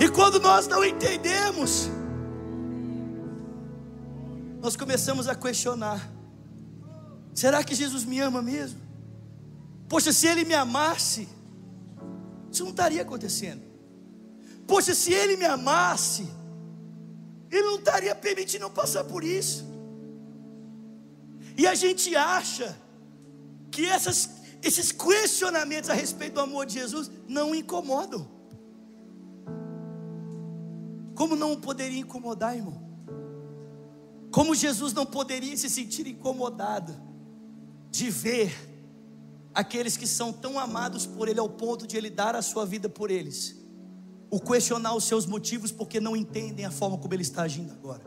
E 0.00 0.08
quando 0.08 0.40
nós 0.40 0.66
não 0.66 0.84
entendemos, 0.84 1.90
nós 4.60 4.76
começamos 4.76 5.28
a 5.28 5.34
questionar: 5.34 6.10
será 7.34 7.62
que 7.64 7.74
Jesus 7.74 8.04
me 8.04 8.20
ama 8.20 8.42
mesmo? 8.42 8.91
Poxa, 9.92 10.10
se 10.10 10.26
ele 10.26 10.42
me 10.46 10.54
amasse, 10.54 11.28
isso 12.50 12.62
não 12.64 12.70
estaria 12.70 13.02
acontecendo. 13.02 13.60
Poxa, 14.66 14.94
se 14.94 15.12
ele 15.12 15.36
me 15.36 15.44
amasse, 15.44 16.26
ele 17.50 17.66
não 17.66 17.76
estaria 17.76 18.14
permitindo 18.14 18.64
eu 18.64 18.70
passar 18.70 19.04
por 19.04 19.22
isso. 19.22 19.66
E 21.58 21.66
a 21.66 21.74
gente 21.74 22.16
acha 22.16 22.74
que 23.70 23.84
essas, 23.84 24.30
esses 24.62 24.92
questionamentos 24.92 25.90
a 25.90 25.92
respeito 25.92 26.36
do 26.36 26.40
amor 26.40 26.64
de 26.64 26.72
Jesus 26.72 27.10
não 27.28 27.54
incomodam. 27.54 28.26
Como 31.14 31.36
não 31.36 31.60
poderia 31.60 32.00
incomodar, 32.00 32.56
irmão? 32.56 32.80
Como 34.30 34.54
Jesus 34.54 34.94
não 34.94 35.04
poderia 35.04 35.54
se 35.54 35.68
sentir 35.68 36.06
incomodado 36.06 36.98
de 37.90 38.08
ver 38.08 38.71
aqueles 39.54 39.96
que 39.96 40.06
são 40.06 40.32
tão 40.32 40.58
amados 40.58 41.06
por 41.06 41.28
Ele 41.28 41.40
ao 41.40 41.48
ponto 41.48 41.86
de 41.86 41.96
Ele 41.96 42.10
dar 42.10 42.34
a 42.34 42.42
sua 42.42 42.64
vida 42.64 42.88
por 42.88 43.10
eles, 43.10 43.56
o 44.30 44.40
questionar 44.40 44.94
os 44.94 45.04
seus 45.04 45.26
motivos 45.26 45.70
porque 45.70 46.00
não 46.00 46.16
entendem 46.16 46.64
a 46.64 46.70
forma 46.70 46.98
como 46.98 47.12
Ele 47.12 47.22
está 47.22 47.42
agindo 47.42 47.72
agora. 47.72 48.02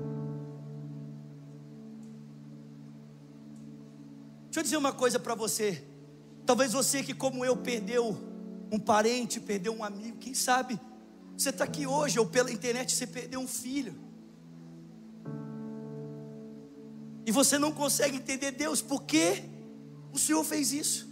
Deixa 4.46 4.60
eu 4.60 4.64
dizer 4.64 4.78
uma 4.78 4.93
coisa 4.93 5.20
para 5.20 5.36
você. 5.36 5.84
Talvez 6.46 6.72
você 6.72 7.04
que, 7.04 7.14
como 7.14 7.43
eu, 7.43 7.58
perdeu 7.58 8.18
um 8.72 8.80
parente, 8.80 9.39
perdeu 9.39 9.74
um 9.74 9.84
amigo, 9.84 10.18
quem 10.18 10.34
sabe 10.34 10.80
você 11.38 11.50
está 11.50 11.66
aqui 11.66 11.86
hoje, 11.86 12.18
ou 12.18 12.26
pela 12.26 12.52
internet 12.52 12.96
você 12.96 13.06
perdeu 13.06 13.39
um 13.39 13.48
filho. 13.48 13.93
E 17.26 17.32
você 17.32 17.58
não 17.58 17.72
consegue 17.72 18.18
entender 18.18 18.52
Deus, 18.52 18.82
por 18.82 19.04
que 19.04 19.43
o 20.14 20.18
Senhor 20.18 20.43
fez 20.43 20.72
isso? 20.72 21.05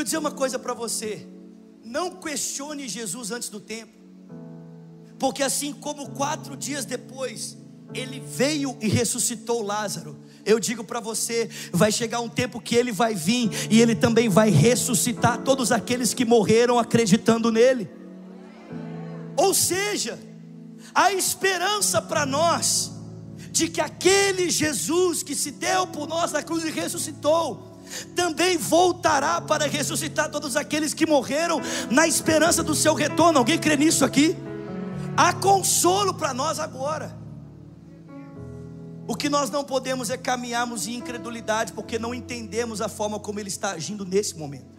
Deixa 0.00 0.16
eu 0.16 0.20
dizer 0.20 0.28
uma 0.28 0.30
coisa 0.30 0.58
para 0.58 0.72
você. 0.72 1.26
Não 1.84 2.16
questione 2.16 2.88
Jesus 2.88 3.30
antes 3.30 3.50
do 3.50 3.60
tempo. 3.60 3.92
Porque 5.18 5.42
assim 5.42 5.74
como 5.74 6.12
quatro 6.12 6.56
dias 6.56 6.86
depois, 6.86 7.58
ele 7.92 8.18
veio 8.18 8.78
e 8.80 8.88
ressuscitou 8.88 9.60
Lázaro. 9.60 10.18
Eu 10.46 10.58
digo 10.58 10.82
para 10.84 11.00
você, 11.00 11.50
vai 11.70 11.92
chegar 11.92 12.20
um 12.20 12.30
tempo 12.30 12.62
que 12.62 12.74
ele 12.74 12.90
vai 12.90 13.14
vir 13.14 13.50
e 13.70 13.78
ele 13.78 13.94
também 13.94 14.26
vai 14.26 14.48
ressuscitar 14.48 15.44
todos 15.44 15.70
aqueles 15.70 16.14
que 16.14 16.24
morreram 16.24 16.78
acreditando 16.78 17.52
nele. 17.52 17.90
Ou 19.36 19.52
seja, 19.52 20.18
a 20.94 21.12
esperança 21.12 22.00
para 22.00 22.24
nós 22.24 22.90
de 23.52 23.68
que 23.68 23.82
aquele 23.82 24.48
Jesus 24.48 25.22
que 25.22 25.34
se 25.34 25.50
deu 25.50 25.86
por 25.86 26.08
nós 26.08 26.32
na 26.32 26.42
cruz 26.42 26.64
e 26.64 26.70
ressuscitou, 26.70 27.69
também 28.14 28.56
voltará 28.56 29.40
para 29.40 29.66
ressuscitar 29.66 30.30
todos 30.30 30.56
aqueles 30.56 30.94
que 30.94 31.06
morreram 31.06 31.60
na 31.90 32.06
esperança 32.06 32.62
do 32.62 32.74
seu 32.74 32.94
retorno. 32.94 33.38
Alguém 33.38 33.58
crê 33.58 33.76
nisso 33.76 34.04
aqui? 34.04 34.36
Há 35.16 35.32
consolo 35.32 36.14
para 36.14 36.32
nós 36.32 36.58
agora. 36.58 37.18
O 39.06 39.16
que 39.16 39.28
nós 39.28 39.50
não 39.50 39.64
podemos 39.64 40.08
é 40.08 40.16
caminharmos 40.16 40.86
em 40.86 40.94
incredulidade, 40.94 41.72
porque 41.72 41.98
não 41.98 42.14
entendemos 42.14 42.80
a 42.80 42.88
forma 42.88 43.18
como 43.18 43.40
Ele 43.40 43.48
está 43.48 43.72
agindo 43.72 44.04
nesse 44.04 44.38
momento. 44.38 44.78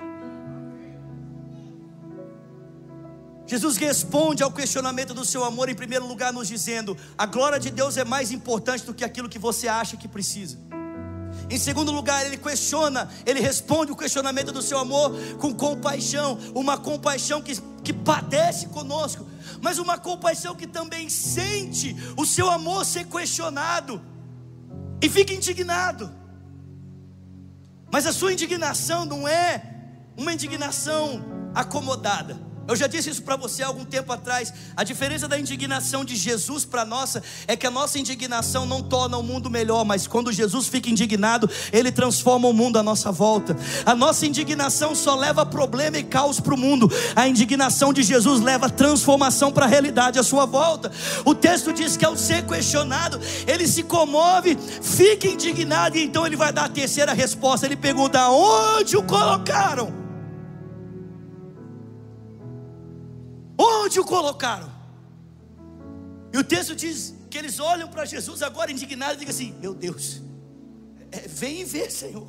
Jesus 3.45 3.75
responde 3.75 4.41
ao 4.41 4.49
questionamento 4.49 5.13
do 5.13 5.25
seu 5.25 5.43
amor, 5.43 5.67
em 5.67 5.75
primeiro 5.75 6.07
lugar, 6.07 6.31
nos 6.31 6.47
dizendo: 6.47 6.95
a 7.17 7.25
glória 7.25 7.59
de 7.59 7.69
Deus 7.69 7.97
é 7.97 8.05
mais 8.05 8.31
importante 8.31 8.85
do 8.85 8.93
que 8.93 9.03
aquilo 9.03 9.27
que 9.27 9.37
você 9.37 9.67
acha 9.67 9.97
que 9.97 10.07
precisa. 10.07 10.57
Em 11.51 11.57
segundo 11.57 11.91
lugar, 11.91 12.25
ele 12.25 12.37
questiona, 12.37 13.09
ele 13.25 13.41
responde 13.41 13.91
o 13.91 13.95
questionamento 13.95 14.53
do 14.53 14.61
seu 14.61 14.79
amor 14.79 15.11
com 15.37 15.53
compaixão, 15.53 16.39
uma 16.55 16.77
compaixão 16.77 17.41
que, 17.41 17.59
que 17.83 17.91
padece 17.91 18.67
conosco, 18.67 19.27
mas 19.61 19.77
uma 19.77 19.97
compaixão 19.97 20.55
que 20.55 20.65
também 20.65 21.09
sente 21.09 21.93
o 22.15 22.25
seu 22.25 22.49
amor 22.49 22.85
ser 22.85 23.05
questionado 23.05 24.01
e 25.01 25.09
fica 25.09 25.33
indignado. 25.33 26.09
Mas 27.91 28.05
a 28.05 28.13
sua 28.13 28.31
indignação 28.31 29.03
não 29.03 29.27
é 29.27 29.61
uma 30.15 30.31
indignação 30.31 31.21
acomodada. 31.53 32.50
Eu 32.67 32.75
já 32.75 32.87
disse 32.87 33.09
isso 33.09 33.23
para 33.23 33.35
você 33.35 33.63
há 33.63 33.67
algum 33.67 33.83
tempo 33.83 34.11
atrás. 34.13 34.53
A 34.77 34.83
diferença 34.83 35.27
da 35.27 35.37
indignação 35.37 36.05
de 36.05 36.15
Jesus 36.15 36.63
para 36.63 36.85
nossa 36.85 37.21
é 37.47 37.55
que 37.55 37.67
a 37.67 37.71
nossa 37.71 37.99
indignação 37.99 38.65
não 38.65 38.81
torna 38.81 39.17
o 39.17 39.23
mundo 39.23 39.49
melhor, 39.49 39.83
mas 39.83 40.07
quando 40.07 40.31
Jesus 40.31 40.67
fica 40.67 40.89
indignado, 40.89 41.49
ele 41.73 41.91
transforma 41.91 42.47
o 42.47 42.53
mundo 42.53 42.77
à 42.77 42.83
nossa 42.83 43.11
volta. 43.11 43.57
A 43.85 43.95
nossa 43.95 44.25
indignação 44.25 44.95
só 44.95 45.15
leva 45.15 45.45
problema 45.45 45.97
e 45.97 46.03
caos 46.03 46.39
para 46.39 46.53
o 46.53 46.57
mundo. 46.57 46.89
A 47.15 47.27
indignação 47.27 47.91
de 47.91 48.03
Jesus 48.03 48.41
leva 48.41 48.69
transformação 48.69 49.51
para 49.51 49.65
a 49.65 49.69
realidade 49.69 50.19
à 50.19 50.23
sua 50.23 50.45
volta. 50.45 50.91
O 51.25 51.33
texto 51.33 51.73
diz 51.73 51.97
que 51.97 52.05
ao 52.05 52.15
ser 52.15 52.45
questionado, 52.45 53.19
ele 53.47 53.67
se 53.67 53.83
comove, 53.83 54.57
fica 54.81 55.27
indignado 55.27 55.97
e 55.97 56.03
então 56.03 56.25
ele 56.25 56.35
vai 56.35 56.53
dar 56.53 56.65
a 56.65 56.69
terceira 56.69 57.13
resposta. 57.13 57.65
Ele 57.65 57.75
pergunta: 57.75 58.29
onde 58.29 58.95
o 58.95 59.03
colocaram? 59.03 60.00
Onde 63.91 63.99
o 63.99 64.05
colocaram? 64.05 64.71
E 66.31 66.37
o 66.37 66.43
texto 66.45 66.73
diz 66.73 67.13
que 67.29 67.37
eles 67.37 67.59
olham 67.59 67.89
para 67.89 68.05
Jesus 68.05 68.41
agora 68.41 68.71
indignados 68.71 69.21
e 69.21 69.25
dizem 69.25 69.49
assim: 69.49 69.59
Meu 69.59 69.73
Deus, 69.73 70.21
é, 71.11 71.27
vem 71.27 71.65
vê, 71.65 71.89
Senhor. 71.89 72.25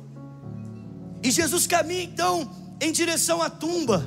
E 1.23 1.31
Jesus 1.31 1.65
caminha 1.65 2.03
então 2.03 2.53
em 2.81 2.91
direção 2.91 3.41
à 3.41 3.49
tumba, 3.49 4.05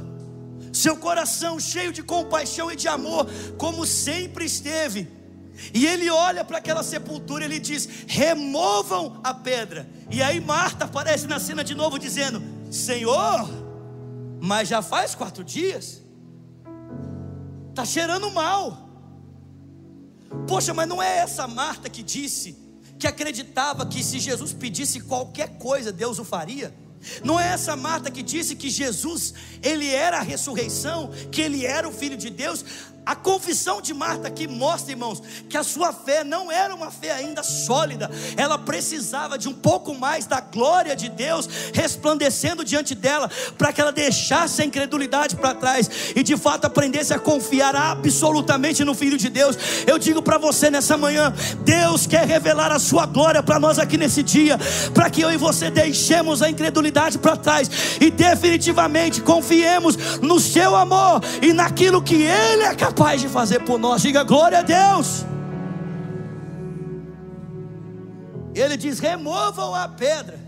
seu 0.70 0.98
coração 0.98 1.58
cheio 1.58 1.94
de 1.94 2.02
compaixão 2.02 2.70
e 2.70 2.76
de 2.76 2.88
amor, 2.88 3.26
como 3.56 3.86
sempre 3.86 4.44
esteve. 4.44 5.08
E 5.72 5.86
ele 5.86 6.10
olha 6.10 6.44
para 6.44 6.58
aquela 6.58 6.82
sepultura 6.82 7.42
e 7.42 7.46
ele 7.46 7.58
diz: 7.58 7.88
removam 8.06 9.18
a 9.24 9.32
pedra. 9.32 9.88
E 10.10 10.22
aí 10.22 10.42
Marta 10.42 10.84
aparece 10.84 11.26
na 11.26 11.40
cena 11.40 11.64
de 11.64 11.74
novo 11.74 11.98
dizendo: 11.98 12.42
Senhor, 12.70 13.48
mas 14.42 14.68
já 14.68 14.82
faz 14.82 15.14
quatro 15.14 15.42
dias. 15.42 16.04
Está 17.76 17.84
cheirando 17.84 18.30
mal. 18.30 18.88
Poxa, 20.48 20.72
mas 20.72 20.88
não 20.88 21.02
é 21.02 21.18
essa 21.18 21.46
Marta 21.46 21.90
que 21.90 22.02
disse 22.02 22.56
que 22.98 23.06
acreditava 23.06 23.84
que 23.84 24.02
se 24.02 24.18
Jesus 24.18 24.54
pedisse 24.54 25.00
qualquer 25.00 25.58
coisa, 25.58 25.92
Deus 25.92 26.18
o 26.18 26.24
faria? 26.24 26.74
Não 27.22 27.38
é 27.38 27.48
essa 27.48 27.76
Marta 27.76 28.10
que 28.10 28.22
disse 28.22 28.54
que 28.54 28.70
Jesus, 28.70 29.34
ele 29.62 29.88
era 29.88 30.18
a 30.18 30.22
ressurreição, 30.22 31.10
que 31.30 31.40
ele 31.40 31.64
era 31.64 31.88
o 31.88 31.92
filho 31.92 32.16
de 32.16 32.30
Deus? 32.30 32.64
A 33.06 33.14
confissão 33.14 33.80
de 33.80 33.94
Marta 33.94 34.26
aqui 34.26 34.48
mostra, 34.48 34.90
irmãos, 34.90 35.22
que 35.48 35.56
a 35.56 35.62
sua 35.62 35.92
fé 35.92 36.24
não 36.24 36.50
era 36.50 36.74
uma 36.74 36.90
fé 36.90 37.12
ainda 37.12 37.40
sólida, 37.40 38.10
ela 38.36 38.58
precisava 38.58 39.38
de 39.38 39.48
um 39.48 39.52
pouco 39.52 39.94
mais 39.94 40.26
da 40.26 40.40
glória 40.40 40.96
de 40.96 41.08
Deus 41.08 41.48
resplandecendo 41.72 42.64
diante 42.64 42.96
dela, 42.96 43.30
para 43.56 43.72
que 43.72 43.80
ela 43.80 43.92
deixasse 43.92 44.60
a 44.60 44.64
incredulidade 44.64 45.36
para 45.36 45.54
trás 45.54 45.88
e 46.16 46.22
de 46.24 46.36
fato 46.36 46.64
aprendesse 46.64 47.14
a 47.14 47.18
confiar 47.18 47.76
absolutamente 47.76 48.82
no 48.82 48.92
Filho 48.92 49.16
de 49.16 49.28
Deus. 49.28 49.56
Eu 49.86 50.00
digo 50.00 50.20
para 50.20 50.36
você 50.36 50.68
nessa 50.68 50.96
manhã: 50.96 51.32
Deus 51.62 52.08
quer 52.08 52.26
revelar 52.26 52.72
a 52.72 52.80
sua 52.80 53.06
glória 53.06 53.40
para 53.40 53.60
nós 53.60 53.78
aqui 53.78 53.96
nesse 53.96 54.20
dia, 54.20 54.58
para 54.92 55.08
que 55.10 55.20
eu 55.20 55.30
e 55.30 55.36
você 55.36 55.70
deixemos 55.70 56.42
a 56.42 56.50
incredulidade 56.50 56.95
para 57.18 57.36
trás 57.36 57.68
e 58.00 58.10
definitivamente 58.10 59.20
confiemos 59.20 60.18
no 60.20 60.40
seu 60.40 60.74
amor 60.74 61.20
e 61.42 61.52
naquilo 61.52 62.02
que 62.02 62.14
Ele 62.14 62.62
é 62.62 62.74
capaz 62.74 63.20
de 63.20 63.28
fazer 63.28 63.60
por 63.60 63.78
nós. 63.78 64.00
Diga 64.00 64.24
glória 64.24 64.60
a 64.60 64.62
Deus. 64.62 65.24
Ele 68.54 68.76
diz: 68.76 68.98
removam 68.98 69.74
a 69.74 69.86
pedra. 69.88 70.46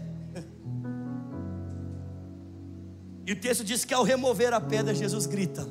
E 3.27 3.33
o 3.33 3.37
texto 3.37 3.63
diz 3.63 3.85
que 3.85 3.93
ao 3.93 4.03
remover 4.03 4.55
a 4.55 4.61
pedra, 4.61 4.95
Jesus 4.95 5.27
grita: 5.27 5.69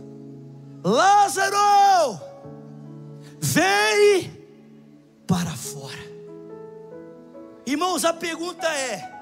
Lázaro, 0.83 2.21
vem 3.41 4.31
para 5.25 5.49
fora. 5.51 5.97
Irmãos, 7.65 8.05
a 8.05 8.13
pergunta 8.13 8.67
é: 8.67 9.16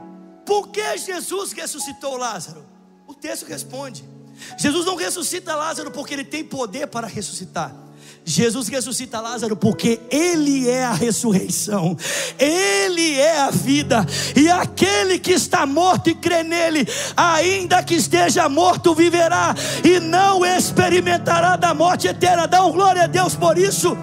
por 0.45 0.69
que 0.69 0.97
Jesus 0.97 1.51
ressuscitou 1.51 2.17
Lázaro? 2.17 2.65
O 3.07 3.13
texto 3.13 3.45
responde: 3.45 4.03
Jesus 4.57 4.85
não 4.85 4.95
ressuscita 4.95 5.55
Lázaro 5.55 5.91
porque 5.91 6.13
ele 6.13 6.25
tem 6.25 6.43
poder 6.43 6.87
para 6.87 7.07
ressuscitar. 7.07 7.85
Jesus 8.27 8.67
ressuscita 8.67 9.21
Lázaro 9.21 9.55
porque 9.55 9.99
Ele 10.09 10.67
é 10.67 10.83
a 10.83 10.93
ressurreição, 10.93 11.95
Ele 12.39 13.19
é 13.19 13.39
a 13.39 13.51
vida, 13.51 14.03
e 14.35 14.49
aquele 14.49 15.19
que 15.19 15.31
está 15.31 15.63
morto 15.67 16.09
e 16.09 16.15
crê 16.15 16.41
nele, 16.41 16.87
ainda 17.15 17.83
que 17.83 17.93
esteja 17.93 18.49
morto, 18.49 18.95
viverá 18.95 19.53
e 19.83 19.99
não 19.99 20.43
experimentará 20.43 21.55
da 21.55 21.75
morte 21.75 22.07
eterna. 22.07 22.47
Dá 22.47 22.65
um 22.65 22.71
glória 22.71 23.03
a 23.03 23.07
Deus 23.07 23.35
por 23.35 23.59
isso. 23.59 23.95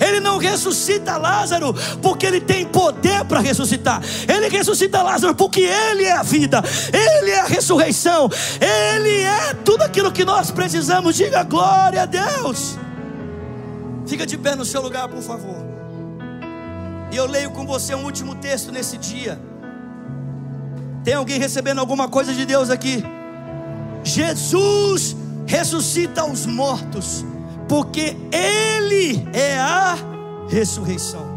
Ele 0.00 0.20
não 0.20 0.38
ressuscita 0.38 1.16
Lázaro 1.16 1.74
porque 2.02 2.26
ele 2.26 2.40
tem 2.40 2.66
poder 2.66 3.24
para 3.24 3.40
ressuscitar. 3.40 4.02
Ele 4.28 4.48
ressuscita 4.48 5.02
Lázaro 5.02 5.34
porque 5.34 5.60
ele 5.60 6.04
é 6.04 6.12
a 6.12 6.22
vida, 6.22 6.62
ele 6.92 7.30
é 7.30 7.40
a 7.40 7.46
ressurreição, 7.46 8.30
ele 8.60 9.22
é 9.22 9.54
tudo 9.64 9.82
aquilo 9.82 10.12
que 10.12 10.24
nós 10.24 10.50
precisamos. 10.50 11.16
Diga 11.16 11.42
glória 11.42 12.02
a 12.02 12.06
Deus. 12.06 12.78
Fica 14.06 14.26
de 14.26 14.38
pé 14.38 14.54
no 14.54 14.64
seu 14.64 14.80
lugar, 14.80 15.08
por 15.08 15.22
favor. 15.22 15.56
E 17.10 17.16
eu 17.16 17.26
leio 17.26 17.50
com 17.50 17.66
você 17.66 17.94
um 17.94 18.04
último 18.04 18.34
texto 18.34 18.72
nesse 18.72 18.96
dia. 18.96 19.38
Tem 21.04 21.14
alguém 21.14 21.38
recebendo 21.38 21.78
alguma 21.78 22.08
coisa 22.08 22.34
de 22.34 22.44
Deus 22.44 22.70
aqui? 22.70 23.02
Jesus 24.04 25.16
ressuscita 25.46 26.24
os 26.24 26.44
mortos 26.46 27.24
porque 27.68 28.16
Ele 28.32 29.28
é 29.32 29.58
a 29.58 29.96
ressurreição. 30.48 31.28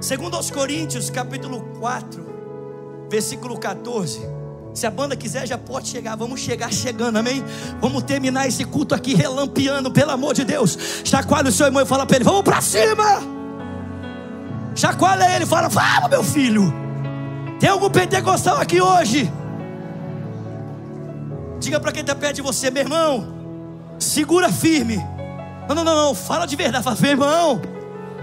Segundo 0.00 0.36
aos 0.36 0.50
Coríntios, 0.50 1.08
capítulo 1.08 1.60
4, 1.78 2.26
versículo 3.08 3.58
14. 3.58 4.20
Se 4.74 4.86
a 4.86 4.90
banda 4.90 5.16
quiser, 5.16 5.46
já 5.46 5.56
pode 5.56 5.88
chegar. 5.88 6.16
Vamos 6.16 6.40
chegar 6.40 6.70
chegando, 6.70 7.16
amém? 7.16 7.42
Vamos 7.80 8.02
terminar 8.02 8.46
esse 8.46 8.62
culto 8.64 8.94
aqui 8.94 9.14
relampeando, 9.14 9.90
pelo 9.90 10.10
amor 10.10 10.34
de 10.34 10.44
Deus. 10.44 10.76
Chacoalha 11.02 11.48
o 11.48 11.52
seu 11.52 11.66
irmão 11.66 11.82
e 11.82 11.86
fala 11.86 12.04
para 12.04 12.16
ele: 12.16 12.24
Vamos 12.24 12.42
para 12.42 12.60
cima. 12.60 13.22
Chacoalha 14.74 15.34
ele 15.34 15.46
fala: 15.46 15.68
Vamos, 15.68 16.10
meu 16.10 16.22
filho. 16.22 16.72
Tem 17.58 17.70
algum 17.70 17.88
pentecostal 17.88 18.58
aqui 18.58 18.80
hoje? 18.82 19.32
Diga 21.58 21.80
para 21.80 21.90
quem 21.90 22.02
está 22.02 22.14
perto 22.14 22.36
de 22.36 22.42
você, 22.42 22.70
meu 22.70 22.82
irmão. 22.82 23.35
Segura 23.98 24.50
firme. 24.52 24.96
Não, 25.68 25.74
não, 25.74 25.84
não, 25.84 25.96
não. 25.96 26.14
Fala 26.14 26.46
de 26.46 26.56
verdade. 26.56 26.84
Fala, 26.84 26.96
irmão. 27.06 27.60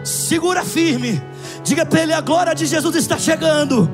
Segura 0.03 0.63
firme. 0.63 1.21
Diga 1.63 1.86
para 1.86 2.01
ele: 2.01 2.13
a 2.13 2.21
glória 2.21 2.53
de 2.53 2.65
Jesus 2.65 2.95
está 2.95 3.17
chegando. 3.17 3.89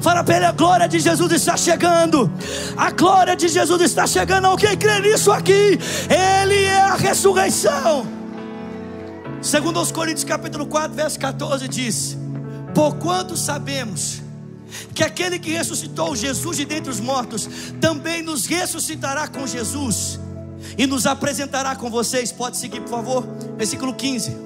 Fala 0.00 0.22
para 0.22 0.36
ele: 0.36 0.44
a 0.46 0.52
glória 0.52 0.88
de 0.88 0.98
Jesus 0.98 1.32
está 1.32 1.56
chegando. 1.56 2.30
A 2.76 2.90
glória 2.90 3.34
de 3.36 3.48
Jesus 3.48 3.80
está 3.82 4.06
chegando. 4.06 4.46
Alguém 4.46 4.76
crê 4.76 5.00
nisso 5.00 5.30
aqui? 5.30 5.78
Ele 6.08 6.64
é 6.64 6.80
a 6.80 6.94
ressurreição. 6.94 8.06
Segundo 9.40 9.78
aos 9.78 9.90
Coríntios 9.90 10.24
capítulo 10.24 10.66
4, 10.66 10.94
verso 10.94 11.18
14 11.18 11.66
diz: 11.68 12.16
Porquanto 12.74 13.36
sabemos 13.36 14.20
que 14.94 15.02
aquele 15.02 15.38
que 15.38 15.52
ressuscitou 15.52 16.14
Jesus 16.14 16.56
de 16.56 16.64
dentre 16.64 16.90
os 16.90 17.00
mortos 17.00 17.48
também 17.80 18.22
nos 18.22 18.46
ressuscitará 18.46 19.28
com 19.28 19.46
Jesus 19.46 20.18
e 20.76 20.86
nos 20.86 21.06
apresentará 21.06 21.74
com 21.76 21.90
vocês. 21.90 22.32
Pode 22.32 22.56
seguir, 22.56 22.80
por 22.80 22.90
favor. 22.90 23.26
Versículo 23.56 23.94
15. 23.94 24.36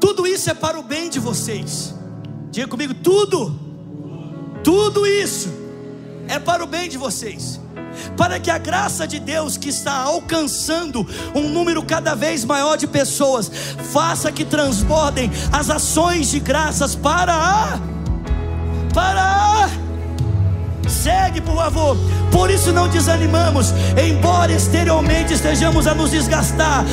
Tudo 0.00 0.26
isso 0.26 0.50
é 0.50 0.54
para 0.54 0.78
o 0.78 0.82
bem 0.82 1.08
de 1.08 1.18
vocês. 1.18 1.94
Diga 2.50 2.68
comigo, 2.68 2.94
tudo. 2.94 3.58
Tudo 4.62 5.06
isso 5.06 5.48
é 6.28 6.38
para 6.38 6.64
o 6.64 6.66
bem 6.66 6.88
de 6.88 6.98
vocês 6.98 7.60
para 8.16 8.38
que 8.38 8.50
a 8.50 8.58
graça 8.58 9.06
de 9.06 9.18
Deus 9.18 9.56
que 9.56 9.68
está 9.68 9.92
alcançando 9.92 11.06
um 11.34 11.48
número 11.48 11.82
cada 11.82 12.14
vez 12.14 12.44
maior 12.44 12.76
de 12.76 12.86
pessoas, 12.86 13.50
faça 13.92 14.30
que 14.30 14.44
transbordem 14.44 15.30
as 15.52 15.70
ações 15.70 16.30
de 16.30 16.40
graças 16.40 16.94
para 16.94 17.34
a 17.34 17.78
para 18.92 19.22
a 19.22 19.85
Segue, 20.88 21.40
por 21.40 21.56
favor. 21.56 21.96
Por 22.30 22.50
isso 22.50 22.72
não 22.72 22.88
desanimamos, 22.88 23.72
embora 23.96 24.52
exteriormente 24.52 25.32
estejamos 25.32 25.86
a 25.86 25.94
nos 25.94 26.10
desgastar, 26.10 26.84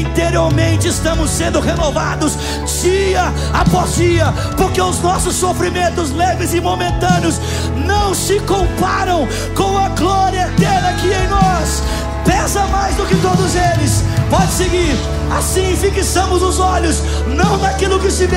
interiormente 0.00 0.88
estamos 0.88 1.30
sendo 1.30 1.60
renovados 1.60 2.38
dia 2.80 3.32
após 3.52 3.96
dia, 3.96 4.32
porque 4.56 4.80
os 4.80 5.00
nossos 5.00 5.34
sofrimentos 5.34 6.12
leves 6.12 6.54
e 6.54 6.60
momentâneos 6.60 7.40
não 7.84 8.14
se 8.14 8.38
comparam 8.40 9.26
com 9.54 9.76
a 9.76 9.88
glória 9.90 10.48
eterna 10.56 10.92
que 10.94 11.08
em 11.08 11.28
nós 11.28 11.82
pesa 12.24 12.64
mais 12.66 12.94
do 12.96 13.04
que 13.06 13.16
todos 13.16 13.54
eles. 13.54 14.04
Pode 14.30 14.52
seguir. 14.52 15.13
Assim 15.30 15.76
fixamos 15.76 16.42
os 16.42 16.60
olhos, 16.60 17.02
não 17.26 17.56
naquilo 17.58 17.98
que 17.98 18.10
se 18.10 18.26
vê, 18.26 18.36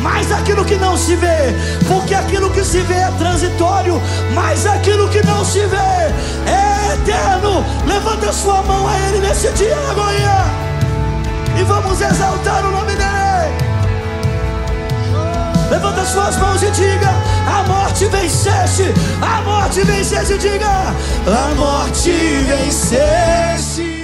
mas 0.00 0.28
naquilo 0.28 0.64
que 0.64 0.76
não 0.76 0.96
se 0.96 1.16
vê, 1.16 1.54
porque 1.88 2.14
aquilo 2.14 2.50
que 2.50 2.64
se 2.64 2.80
vê 2.82 2.94
é 2.94 3.12
transitório, 3.18 4.00
mas 4.34 4.66
aquilo 4.66 5.08
que 5.08 5.24
não 5.26 5.44
se 5.44 5.60
vê 5.66 5.76
é 5.76 6.94
eterno. 6.94 7.64
Levanta 7.86 8.32
sua 8.32 8.62
mão 8.62 8.86
a 8.86 8.98
Ele 9.08 9.26
nesse 9.26 9.50
dia 9.52 9.76
na 9.76 9.94
manhã 9.94 10.70
e 11.58 11.64
vamos 11.64 12.00
exaltar 12.00 12.64
o 12.64 12.70
nome 12.70 12.92
dEle. 12.94 13.70
Levanta 15.70 16.04
suas 16.04 16.36
mãos 16.36 16.62
e 16.62 16.70
diga: 16.70 17.10
A 17.46 17.62
morte 17.64 18.06
venceste, 18.06 18.92
a 19.20 19.42
morte 19.42 19.82
venceste, 19.82 20.38
diga: 20.38 20.94
A 21.26 21.54
morte 21.54 22.10
venceste. 22.10 23.99